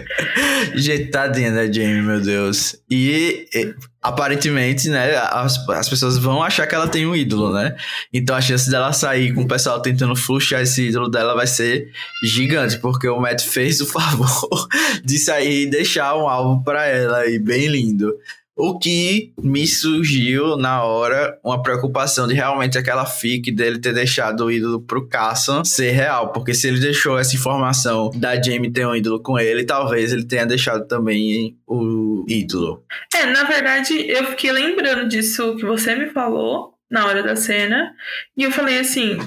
gente, 0.75 1.11
tadinha 1.11 1.53
da 1.53 1.71
Jamie, 1.71 2.01
meu 2.01 2.23
Deus. 2.23 2.75
E, 2.89 3.47
e, 3.55 3.75
aparentemente, 4.01 4.89
né, 4.89 5.15
as, 5.31 5.69
as 5.69 5.91
pessoas 5.91 6.17
vão 6.17 6.43
achar 6.43 6.67
que 6.67 6.75
ela 6.75 6.89
tem 6.89 7.07
um 7.07 7.15
ídolo, 7.15 7.53
né? 7.53 7.77
Então 8.15 8.35
a 8.35 8.41
chance 8.41 8.71
dela 8.71 8.95
sair 8.95 9.35
com 9.35 9.43
o 9.43 9.49
pessoal 9.49 9.83
tentando 9.83 10.17
fluxar 10.17 10.63
esse 10.63 10.89
ídolo 10.89 11.11
dela 11.11 11.35
vai 11.35 11.47
ser 11.47 11.91
gigante, 12.25 12.79
porque 12.79 13.07
o 13.07 13.21
Matt 13.21 13.43
fez 13.43 13.83
o 13.83 13.85
favor 13.93 14.67
de 15.05 15.19
sair 15.19 15.65
e 15.65 15.71
deixar 15.71 16.17
um 16.17 16.27
álbum 16.27 16.63
para 16.63 16.87
ela 16.87 17.27
e 17.27 17.39
bem 17.39 17.67
lindo. 17.67 18.11
O 18.57 18.79
que 18.79 19.33
me 19.43 19.67
surgiu 19.67 20.57
na 20.57 20.85
hora 20.85 21.39
uma 21.43 21.63
preocupação 21.63 22.27
de 22.27 22.35
realmente 22.35 22.77
aquela 22.77 23.07
fic 23.07 23.51
dele 23.51 23.79
ter 23.79 23.95
deixado 23.95 24.45
o 24.45 24.51
ídolo 24.51 24.81
pro 24.81 25.09
Casson 25.09 25.65
ser 25.65 25.93
real. 25.93 26.33
Porque 26.33 26.53
se 26.53 26.69
ele 26.69 26.79
deixou 26.79 27.19
essa 27.19 27.35
informação 27.35 28.11
da 28.15 28.41
Jamie 28.41 28.71
ter 28.71 28.87
um 28.87 28.95
ídolo 28.95 29.23
com 29.23 29.39
ele, 29.39 29.65
talvez 29.65 30.13
ele 30.13 30.25
tenha 30.25 30.45
deixado 30.45 30.87
também 30.87 31.57
o 31.67 32.25
ídolo. 32.29 32.85
É, 33.15 33.27
na 33.27 33.45
verdade, 33.45 34.07
eu 34.09 34.27
fiquei 34.27 34.53
lembrando 34.53 35.09
disso 35.09 35.57
que 35.57 35.65
você 35.65 35.95
me 35.95 36.11
falou 36.11 36.73
na 36.93 37.07
hora 37.07 37.23
da 37.23 37.35
cena. 37.35 37.95
E 38.37 38.43
eu 38.45 38.53
falei 38.53 38.79
assim: 38.79 39.19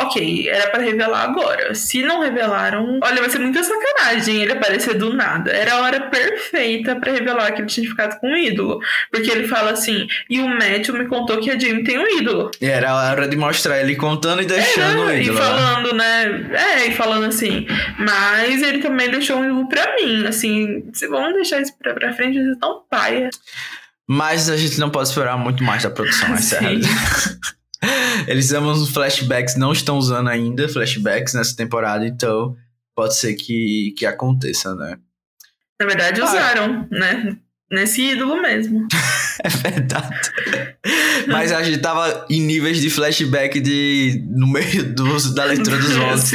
ok, 0.00 0.48
era 0.48 0.68
para 0.70 0.82
revelar 0.82 1.22
agora. 1.22 1.72
Se 1.72 2.02
não 2.02 2.20
revelaram, 2.20 2.98
olha, 3.00 3.20
vai 3.20 3.30
ser 3.30 3.38
muita 3.38 3.62
sacanagem 3.62 4.42
ele 4.42 4.52
aparecer 4.52 4.94
do 4.94 5.14
nada. 5.14 5.52
Era 5.52 5.74
a 5.74 5.82
hora 5.82 6.00
perfeita 6.00 6.96
para 6.96 7.12
revelar 7.12 7.52
que 7.52 7.60
ele 7.60 7.68
tinha 7.68 7.88
ficado 7.88 8.18
com 8.18 8.26
um 8.26 8.36
ídolo. 8.36 8.80
Porque 9.12 9.30
ele 9.30 9.46
fala 9.46 9.70
assim: 9.70 10.08
e 10.28 10.40
o 10.40 10.48
Matthew 10.48 10.94
me 10.94 11.06
contou 11.06 11.38
que 11.38 11.50
a 11.50 11.58
Jamie 11.58 11.84
tem 11.84 11.96
um 11.96 12.18
ídolo. 12.18 12.50
E 12.60 12.66
era 12.66 12.90
a 12.90 13.10
hora 13.10 13.28
de 13.28 13.36
mostrar 13.36 13.80
ele 13.80 13.94
contando 13.94 14.42
e 14.42 14.46
deixando 14.46 15.02
é, 15.02 15.06
o 15.06 15.16
ídolo. 15.16 15.22
E 15.22 15.30
né? 15.30 15.46
falando, 15.46 15.94
né? 15.94 16.50
É, 16.52 16.86
e 16.88 16.92
falando 16.92 17.26
assim. 17.26 17.66
Mas 17.98 18.62
ele 18.62 18.78
também 18.78 19.08
deixou 19.08 19.36
um 19.36 19.44
ídolo 19.44 19.68
pra 19.68 19.94
mim. 19.94 20.26
Assim, 20.26 20.90
se 20.92 21.06
vão 21.06 21.32
deixar 21.32 21.60
isso 21.60 21.72
pra, 21.78 21.94
pra 21.94 22.12
frente, 22.12 22.36
vai 22.42 22.52
ser 22.52 22.58
tão 22.58 22.82
paia. 22.90 23.30
Mas 24.08 24.48
a 24.48 24.56
gente 24.56 24.78
não 24.78 24.90
pode 24.90 25.08
esperar 25.08 25.36
muito 25.36 25.64
mais 25.64 25.82
da 25.82 25.90
produção, 25.90 26.34
é 26.34 26.36
sério. 26.40 26.80
Eles 28.26 28.52
amam 28.52 28.72
os 28.72 28.90
flashbacks, 28.90 29.56
não 29.56 29.72
estão 29.72 29.98
usando 29.98 30.28
ainda 30.28 30.68
flashbacks 30.68 31.34
nessa 31.34 31.54
temporada, 31.54 32.06
então 32.06 32.56
pode 32.94 33.16
ser 33.16 33.34
que, 33.34 33.94
que 33.96 34.06
aconteça, 34.06 34.74
né? 34.74 34.98
Na 35.80 35.86
verdade, 35.86 36.22
usaram, 36.22 36.88
ah, 36.90 36.94
né? 36.94 37.38
Nesse 37.70 38.00
ídolo 38.00 38.40
mesmo. 38.40 38.86
é 39.42 39.48
verdade. 39.48 40.32
Mas 41.26 41.50
a 41.50 41.62
gente 41.64 41.78
tava 41.78 42.24
em 42.30 42.40
níveis 42.40 42.80
de 42.80 42.88
flashback 42.88 43.60
de 43.60 44.22
no 44.30 44.46
meio 44.46 44.84
dos, 44.94 45.34
da 45.34 45.44
leitura 45.44 45.76
dos 45.76 45.92
votos. 45.96 46.32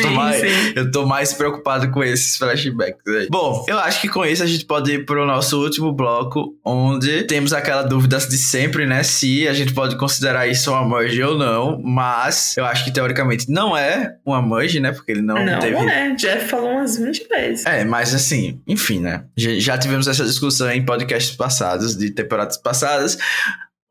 Eu 0.75 0.91
tô 0.91 1.05
mais 1.05 1.33
preocupado 1.33 1.89
com 1.89 2.03
esses 2.03 2.35
flashbacks 2.35 3.07
aí. 3.07 3.27
Bom, 3.29 3.65
eu 3.69 3.79
acho 3.79 4.01
que 4.01 4.09
com 4.09 4.25
isso 4.25 4.43
a 4.43 4.45
gente 4.45 4.65
pode 4.65 4.91
ir 4.91 5.05
pro 5.05 5.25
nosso 5.25 5.61
último 5.61 5.93
bloco, 5.93 6.53
onde 6.65 7.23
temos 7.23 7.53
aquela 7.53 7.83
dúvida 7.83 8.17
de 8.17 8.37
sempre, 8.37 8.85
né? 8.85 9.01
Se 9.03 9.47
a 9.47 9.53
gente 9.53 9.73
pode 9.73 9.97
considerar 9.97 10.47
isso 10.47 10.69
uma 10.71 10.99
merge 10.99 11.23
ou 11.23 11.37
não. 11.37 11.81
Mas 11.81 12.55
eu 12.57 12.65
acho 12.65 12.83
que 12.83 12.91
teoricamente 12.91 13.49
não 13.49 13.77
é 13.77 14.15
uma 14.25 14.41
merge, 14.41 14.81
né? 14.81 14.91
Porque 14.91 15.13
ele 15.13 15.21
não, 15.21 15.35
não 15.45 15.59
teve. 15.59 15.75
Não 15.75 15.89
é, 15.89 16.13
Jeff 16.15 16.49
falou 16.49 16.71
umas 16.71 16.97
20 16.97 17.27
vezes. 17.29 17.65
É, 17.65 17.85
mas 17.85 18.13
assim, 18.13 18.59
enfim, 18.67 18.99
né? 18.99 19.23
Já 19.37 19.77
tivemos 19.77 20.07
essa 20.07 20.25
discussão 20.25 20.69
em 20.69 20.83
podcast 20.83 21.20
podcasts 21.21 21.35
passados, 21.35 21.95
de 21.95 22.11
temporadas 22.11 22.57
passadas. 22.57 23.17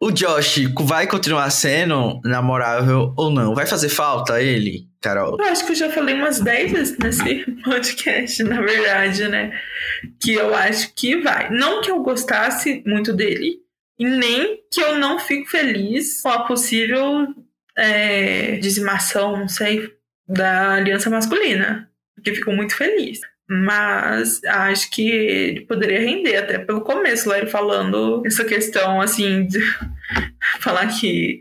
O 0.02 0.10
Josh 0.10 0.64
vai 0.80 1.06
continuar 1.06 1.50
sendo 1.50 2.20
namorável 2.24 3.12
ou 3.16 3.30
não? 3.30 3.54
Vai 3.54 3.66
fazer 3.66 3.90
falta 3.90 4.40
ele, 4.40 4.88
Carol? 5.00 5.36
Eu 5.38 5.44
acho 5.44 5.64
que 5.66 5.72
eu 5.72 5.76
já 5.76 5.90
falei 5.90 6.14
umas 6.14 6.40
10 6.40 6.72
vezes 6.72 6.98
nesse 6.98 7.44
podcast, 7.62 8.42
na 8.42 8.60
verdade, 8.62 9.28
né? 9.28 9.52
Que 10.18 10.32
eu 10.32 10.54
acho 10.54 10.94
que 10.94 11.20
vai. 11.20 11.50
Não 11.50 11.82
que 11.82 11.90
eu 11.90 12.02
gostasse 12.02 12.82
muito 12.86 13.12
dele, 13.12 13.58
e 13.98 14.06
nem 14.06 14.62
que 14.72 14.80
eu 14.80 14.98
não 14.98 15.18
fico 15.18 15.50
feliz 15.50 16.22
com 16.22 16.30
a 16.30 16.44
possível 16.44 17.26
é, 17.76 18.56
dizimação, 18.56 19.36
não 19.36 19.48
sei, 19.48 19.92
da 20.26 20.74
aliança 20.74 21.10
masculina. 21.10 21.90
porque 22.14 22.34
ficou 22.34 22.54
muito 22.54 22.74
feliz. 22.74 23.20
Mas 23.52 24.40
acho 24.44 24.88
que 24.92 25.10
ele 25.10 25.60
poderia 25.62 25.98
render, 25.98 26.36
até 26.36 26.56
pelo 26.56 26.82
começo, 26.82 27.28
lá 27.28 27.36
ele 27.38 27.48
falando 27.48 28.22
essa 28.24 28.44
questão, 28.44 29.00
assim, 29.00 29.44
de 29.44 29.58
falar 30.60 30.86
que 30.86 31.40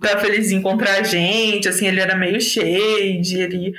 tá 0.00 0.16
feliz 0.18 0.52
em 0.52 0.58
encontrar 0.58 1.00
a 1.00 1.02
gente, 1.02 1.68
assim, 1.68 1.88
ele 1.88 1.98
era 1.98 2.14
meio 2.14 2.40
shade, 2.40 3.36
ele 3.36 3.72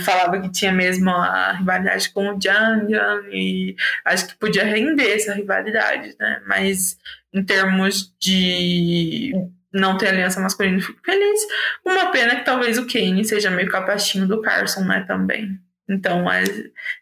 falava 0.00 0.40
que 0.40 0.50
tinha 0.50 0.72
mesmo 0.72 1.10
a 1.10 1.52
rivalidade 1.52 2.08
com 2.08 2.30
o 2.30 2.40
Jang 2.40 2.90
e 3.30 3.76
acho 4.06 4.28
que 4.28 4.38
podia 4.38 4.64
render 4.64 5.16
essa 5.16 5.34
rivalidade, 5.34 6.14
né? 6.18 6.40
Mas 6.46 6.96
em 7.34 7.44
termos 7.44 8.14
de 8.18 9.34
não 9.70 9.98
ter 9.98 10.08
aliança 10.08 10.40
masculina, 10.40 10.80
fico 10.80 11.00
feliz. 11.04 11.40
Uma 11.84 12.10
pena 12.10 12.36
que 12.36 12.46
talvez 12.46 12.78
o 12.78 12.86
Kane 12.86 13.26
seja 13.26 13.50
meio 13.50 13.68
capachinho 13.68 14.26
do 14.26 14.40
Carson, 14.40 14.84
né, 14.84 15.04
também. 15.06 15.60
Então, 15.90 16.30
é, 16.30 16.44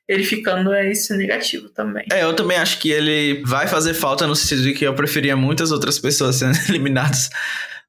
ele 0.09 0.25
ficando 0.25 0.73
é 0.73 0.91
isso 0.91 1.15
negativo 1.15 1.69
também. 1.69 2.07
É, 2.11 2.23
eu 2.23 2.35
também 2.35 2.57
acho 2.57 2.79
que 2.79 2.91
ele 2.91 3.43
vai 3.45 3.67
fazer 3.69 3.93
falta 3.93 4.27
no 4.27 4.35
sentido 4.35 4.63
de 4.63 4.73
que 4.73 4.87
eu 4.87 4.95
preferia 4.95 5.37
muitas 5.37 5.71
outras 5.71 5.99
pessoas 5.99 6.37
sendo 6.37 6.57
eliminadas 6.69 7.29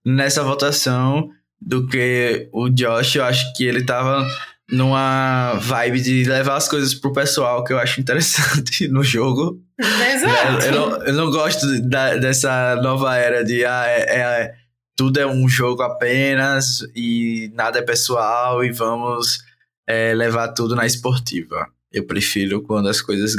nessa 0.06 0.44
votação 0.44 1.30
do 1.62 1.88
que 1.88 2.50
o 2.52 2.70
Josh. 2.70 3.16
Eu 3.16 3.24
acho 3.24 3.54
que 3.54 3.64
ele 3.64 3.86
tava 3.86 4.28
numa 4.72 5.54
vibe 5.62 6.02
de 6.02 6.24
levar 6.26 6.56
as 6.56 6.68
coisas 6.68 6.94
pro 6.94 7.14
pessoal 7.14 7.64
que 7.64 7.74
eu 7.74 7.80
acho 7.80 8.00
interessante 8.00 8.88
no 8.92 9.04
jogo. 9.04 9.60
Exato. 9.80 10.66
Eu, 10.66 10.72
eu, 10.72 10.72
não, 10.72 11.04
eu 11.06 11.14
não 11.14 11.32
gosto 11.32 11.66
da, 11.88 12.16
dessa 12.16 12.76
nova 12.76 13.16
era 13.16 13.44
de 13.44 13.66
ah, 13.66 13.86
é, 13.88 14.20
é, 14.20 14.54
tudo 14.96 15.20
é 15.20 15.26
um 15.26 15.48
jogo 15.48 15.82
apenas 15.82 16.82
e 16.96 17.50
nada 17.54 17.80
é 17.80 17.82
pessoal 17.82 18.64
e 18.64 18.72
vamos 18.72 19.40
é, 19.90 20.14
levar 20.14 20.50
tudo 20.50 20.76
na 20.76 20.86
esportiva. 20.86 21.68
Eu 21.92 22.06
prefiro 22.06 22.62
quando 22.62 22.88
as 22.88 23.02
coisas 23.02 23.36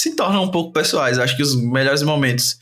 se 0.00 0.16
tornam 0.16 0.44
um 0.44 0.50
pouco 0.50 0.72
pessoais. 0.72 1.18
Eu 1.18 1.24
acho 1.24 1.36
que 1.36 1.42
os 1.42 1.54
melhores 1.54 2.02
momentos 2.02 2.58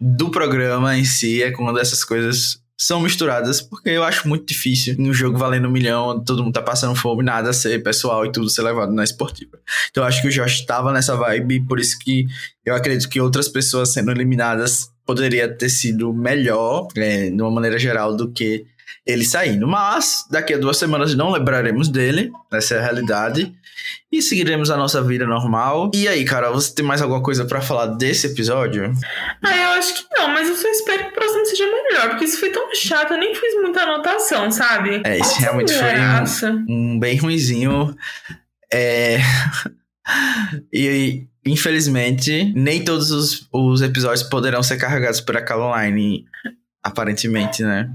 do 0.00 0.30
programa 0.30 0.96
em 0.96 1.04
si 1.04 1.42
é 1.42 1.50
quando 1.50 1.80
essas 1.80 2.04
coisas 2.04 2.60
são 2.78 3.00
misturadas, 3.00 3.60
porque 3.60 3.90
eu 3.90 4.02
acho 4.02 4.26
muito 4.26 4.46
difícil 4.46 4.94
em 4.98 5.10
um 5.10 5.12
jogo 5.12 5.36
valendo 5.36 5.68
um 5.68 5.70
milhão, 5.70 6.22
todo 6.24 6.42
mundo 6.42 6.54
tá 6.54 6.62
passando 6.62 6.94
fome, 6.94 7.22
nada 7.22 7.52
ser 7.52 7.82
pessoal 7.82 8.24
e 8.24 8.32
tudo 8.32 8.48
ser 8.48 8.62
levado 8.62 8.90
na 8.90 9.04
esportiva. 9.04 9.58
Então 9.90 10.02
eu 10.02 10.08
acho 10.08 10.22
que 10.22 10.28
o 10.28 10.30
Josh 10.30 10.60
estava 10.60 10.90
nessa 10.90 11.14
vibe, 11.14 11.66
por 11.66 11.78
isso 11.78 11.98
que 11.98 12.26
eu 12.64 12.74
acredito 12.74 13.10
que 13.10 13.20
outras 13.20 13.48
pessoas 13.48 13.92
sendo 13.92 14.10
eliminadas 14.10 14.90
poderia 15.04 15.46
ter 15.54 15.68
sido 15.68 16.14
melhor, 16.14 16.88
é, 16.96 17.28
de 17.28 17.42
uma 17.42 17.50
maneira 17.50 17.78
geral, 17.78 18.16
do 18.16 18.30
que 18.30 18.64
ele 19.06 19.24
saindo. 19.24 19.66
Mas 19.66 20.24
daqui 20.30 20.54
a 20.54 20.58
duas 20.58 20.76
semanas 20.76 21.14
não 21.14 21.30
lembraremos 21.30 21.88
dele, 21.88 22.30
essa 22.52 22.74
é 22.74 22.78
a 22.78 22.82
realidade. 22.82 23.52
E 24.12 24.20
seguiremos 24.20 24.70
a 24.70 24.76
nossa 24.76 25.02
vida 25.02 25.26
normal. 25.26 25.90
E 25.94 26.06
aí, 26.08 26.24
cara, 26.24 26.50
você 26.50 26.74
tem 26.74 26.84
mais 26.84 27.00
alguma 27.00 27.22
coisa 27.22 27.44
para 27.44 27.60
falar 27.60 27.86
desse 27.86 28.26
episódio? 28.26 28.92
Ah, 29.42 29.56
eu 29.56 29.68
acho 29.70 29.94
que 29.94 30.04
não, 30.16 30.28
mas 30.28 30.48
eu 30.48 30.56
só 30.56 30.68
espero 30.68 31.04
que 31.04 31.10
o 31.10 31.12
próximo 31.12 31.46
seja 31.46 31.64
melhor, 31.66 32.10
porque 32.10 32.24
isso 32.24 32.38
foi 32.38 32.50
tão 32.50 32.74
chato, 32.74 33.12
eu 33.12 33.18
nem 33.18 33.34
fiz 33.34 33.54
muita 33.60 33.82
anotação, 33.82 34.50
sabe? 34.50 35.00
É, 35.04 35.18
isso 35.18 35.38
realmente 35.40 35.72
foi 35.72 36.58
um, 36.68 36.94
um, 36.94 36.98
bem 36.98 37.16
ruizinho. 37.18 37.94
É. 38.72 39.18
e 40.72 41.26
infelizmente, 41.46 42.52
nem 42.54 42.84
todos 42.84 43.10
os, 43.10 43.48
os 43.52 43.80
episódios 43.80 44.22
poderão 44.22 44.62
ser 44.62 44.76
carregados 44.76 45.20
por 45.20 45.36
aquela 45.36 45.68
online 45.68 46.24
aparentemente, 46.82 47.62
né? 47.62 47.90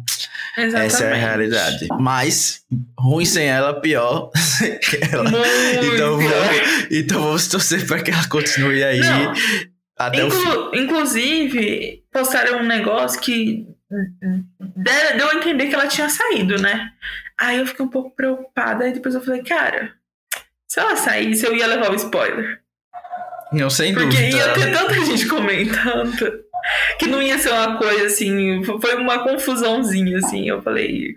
Exatamente. 0.58 0.94
Essa 0.94 1.04
é 1.06 1.12
a 1.12 1.16
realidade. 1.16 1.88
Mas, 2.00 2.64
ruim 2.98 3.26
sem 3.26 3.48
ela, 3.48 3.80
pior 3.80 4.32
sem 4.36 4.80
ela. 5.12 5.30
Então, 5.84 6.18
vamos, 6.18 6.88
então 6.92 7.22
vamos 7.22 7.48
torcer 7.48 7.86
para 7.86 8.02
que 8.02 8.12
ela 8.12 8.28
continue 8.28 8.84
aí 8.84 9.00
Não. 9.00 9.34
até 9.98 10.24
Inclu 10.24 10.40
o 10.40 10.72
fim. 10.72 10.80
Inclusive, 10.80 12.04
postaram 12.12 12.60
um 12.60 12.66
negócio 12.66 13.20
que 13.20 13.68
deu 15.18 15.30
a 15.30 15.36
entender 15.36 15.68
que 15.68 15.76
ela 15.76 15.88
tinha 15.88 16.10
saído, 16.10 16.62
né? 16.62 16.90
Aí 17.38 17.58
eu 17.58 17.68
fiquei 17.68 17.86
um 17.86 17.90
pouco 17.90 18.16
preocupada, 18.16 18.88
e 18.88 18.94
depois 18.94 19.14
eu 19.14 19.22
falei, 19.22 19.44
cara, 19.44 19.92
se 20.68 20.80
ela 20.80 20.96
saísse, 20.96 21.46
eu 21.46 21.56
ia 21.56 21.68
levar 21.68 21.92
o 21.92 21.96
spoiler. 21.96 22.62
Não, 23.52 23.70
sem 23.70 23.94
Porque 23.94 24.08
dúvida. 24.08 24.48
Porque 24.48 24.60
ia 24.60 24.72
ter 24.72 24.78
tanta 24.78 25.06
gente 25.06 25.28
comentando 25.28 26.45
que 27.00 27.08
não 27.08 27.22
ia 27.22 27.38
ser 27.38 27.52
uma 27.52 27.78
coisa 27.78 28.06
assim. 28.06 28.64
Foi 28.64 28.96
uma 28.96 29.20
confusãozinha, 29.20 30.18
assim. 30.18 30.48
Eu 30.48 30.62
falei, 30.62 31.14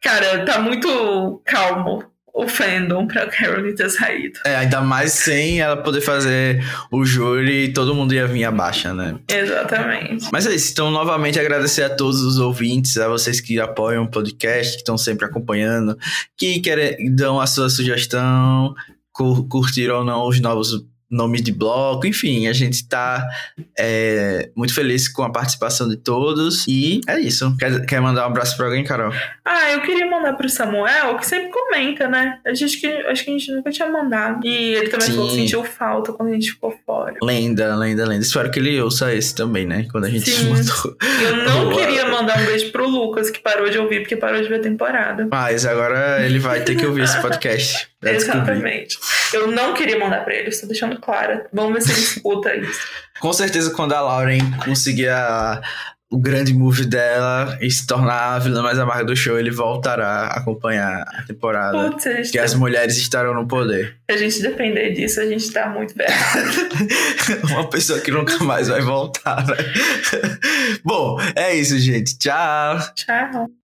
cara, 0.00 0.44
tá 0.44 0.60
muito 0.60 1.42
calmo 1.44 2.04
o 2.32 2.48
fandom 2.48 3.06
pra 3.06 3.26
Caroline 3.26 3.74
ter 3.74 3.90
saído. 3.90 4.38
É, 4.46 4.56
ainda 4.56 4.80
mais 4.80 5.12
sem 5.12 5.60
ela 5.60 5.76
poder 5.76 6.00
fazer 6.00 6.64
o 6.90 7.04
júri 7.04 7.64
e 7.64 7.72
todo 7.72 7.94
mundo 7.94 8.14
ia 8.14 8.26
vir 8.26 8.44
abaixo, 8.44 8.92
né? 8.94 9.18
Exatamente. 9.28 10.28
Mas 10.32 10.46
é 10.46 10.54
isso. 10.54 10.72
Então, 10.72 10.90
novamente, 10.90 11.38
agradecer 11.38 11.82
a 11.82 11.90
todos 11.90 12.22
os 12.22 12.38
ouvintes, 12.38 12.96
a 12.96 13.08
vocês 13.08 13.40
que 13.40 13.58
apoiam 13.58 14.04
o 14.04 14.10
podcast, 14.10 14.74
que 14.74 14.82
estão 14.82 14.96
sempre 14.96 15.26
acompanhando, 15.26 15.98
que 16.36 16.60
querem, 16.60 17.12
dão 17.14 17.40
a 17.40 17.46
sua 17.46 17.68
sugestão, 17.68 18.74
curtiram 19.12 19.98
ou 19.98 20.04
não 20.04 20.26
os 20.26 20.40
novos 20.40 20.72
nomes 21.10 21.42
de 21.42 21.52
bloco, 21.52 22.06
enfim, 22.06 22.46
a 22.46 22.52
gente 22.52 22.86
tá 22.86 23.26
é, 23.78 24.50
muito 24.54 24.72
feliz 24.72 25.08
com 25.08 25.22
a 25.22 25.32
participação 25.32 25.88
de 25.88 25.96
todos 25.96 26.66
e 26.68 27.00
é 27.08 27.18
isso. 27.18 27.56
Quer, 27.58 27.84
quer 27.84 28.00
mandar 28.00 28.22
um 28.22 28.26
abraço 28.26 28.56
pra 28.56 28.66
alguém, 28.66 28.84
Carol? 28.84 29.12
Ah, 29.44 29.72
eu 29.72 29.82
queria 29.82 30.06
mandar 30.06 30.34
pro 30.34 30.48
Samuel, 30.48 31.16
que 31.16 31.26
sempre 31.26 31.50
comenta, 31.50 32.06
né? 32.06 32.38
A 32.46 32.54
gente 32.54 32.78
que, 32.78 32.86
acho 32.86 33.24
que 33.24 33.30
a 33.30 33.32
gente 33.32 33.52
nunca 33.52 33.70
tinha 33.70 33.88
mandado. 33.88 34.46
E 34.46 34.74
ele 34.74 34.88
também 34.88 35.08
Sim. 35.08 35.14
falou 35.14 35.28
que 35.28 35.34
sentiu 35.34 35.64
falta 35.64 36.12
quando 36.12 36.28
a 36.28 36.32
gente 36.34 36.52
ficou 36.52 36.72
fora. 36.86 37.16
Lenda, 37.22 37.74
lenda, 37.74 38.06
lenda. 38.06 38.22
Espero 38.22 38.50
que 38.50 38.60
ele 38.60 38.80
ouça 38.80 39.12
esse 39.12 39.34
também, 39.34 39.66
né? 39.66 39.86
Quando 39.90 40.04
a 40.04 40.10
gente 40.10 40.30
Sim. 40.30 40.50
mandou. 40.50 40.96
Eu 41.22 41.36
não 41.44 41.76
queria 41.76 42.06
mandar 42.08 42.38
um 42.38 42.46
beijo 42.46 42.70
pro 42.70 42.88
Lucas, 42.88 43.30
que 43.30 43.40
parou 43.40 43.68
de 43.68 43.78
ouvir, 43.78 44.00
porque 44.00 44.16
parou 44.16 44.40
de 44.40 44.48
ver 44.48 44.56
a 44.56 44.62
temporada. 44.62 45.26
Mas 45.30 45.66
agora 45.66 46.24
ele 46.24 46.38
vai 46.38 46.60
ter 46.60 46.76
que 46.76 46.86
ouvir 46.86 47.02
esse 47.02 47.20
podcast. 47.20 47.90
Exatamente. 48.02 48.96
Eu 49.32 49.50
não 49.50 49.74
queria 49.74 49.98
mandar 49.98 50.24
pra 50.24 50.34
ele, 50.34 50.48
estou 50.48 50.68
deixando 50.68 50.99
claro. 51.00 51.44
Vamos 51.52 51.74
ver 51.74 51.82
se 51.82 51.92
ele 51.92 52.00
escuta 52.00 52.54
isso. 52.56 52.80
Com 53.20 53.32
certeza, 53.32 53.70
quando 53.72 53.92
a 53.92 54.00
Lauren 54.00 54.50
conseguir 54.64 55.08
a, 55.08 55.60
o 56.10 56.18
grande 56.18 56.52
move 56.52 56.84
dela 56.84 57.56
e 57.60 57.70
se 57.70 57.86
tornar 57.86 58.34
a 58.34 58.38
vilã 58.38 58.62
mais 58.62 58.78
amarga 58.78 59.04
do 59.04 59.14
show, 59.14 59.38
ele 59.38 59.50
voltará 59.50 60.26
a 60.26 60.38
acompanhar 60.38 61.02
a 61.02 61.22
temporada. 61.22 61.90
Putz, 61.90 62.30
que 62.30 62.38
tá... 62.38 62.44
as 62.44 62.54
mulheres 62.54 62.96
estarão 62.96 63.32
no 63.32 63.46
poder. 63.46 63.96
Se 64.10 64.16
a 64.16 64.18
gente 64.18 64.42
depender 64.42 64.90
disso, 64.90 65.20
a 65.20 65.26
gente 65.26 65.50
tá 65.52 65.68
muito 65.68 65.94
bem. 65.96 66.08
Uma 67.52 67.70
pessoa 67.70 68.00
que 68.00 68.10
nunca 68.10 68.42
mais 68.42 68.66
vai 68.68 68.80
voltar, 68.80 69.46
né? 69.46 69.56
Bom, 70.82 71.20
é 71.36 71.54
isso, 71.54 71.78
gente. 71.78 72.18
Tchau. 72.18 72.78
Tchau. 72.96 73.59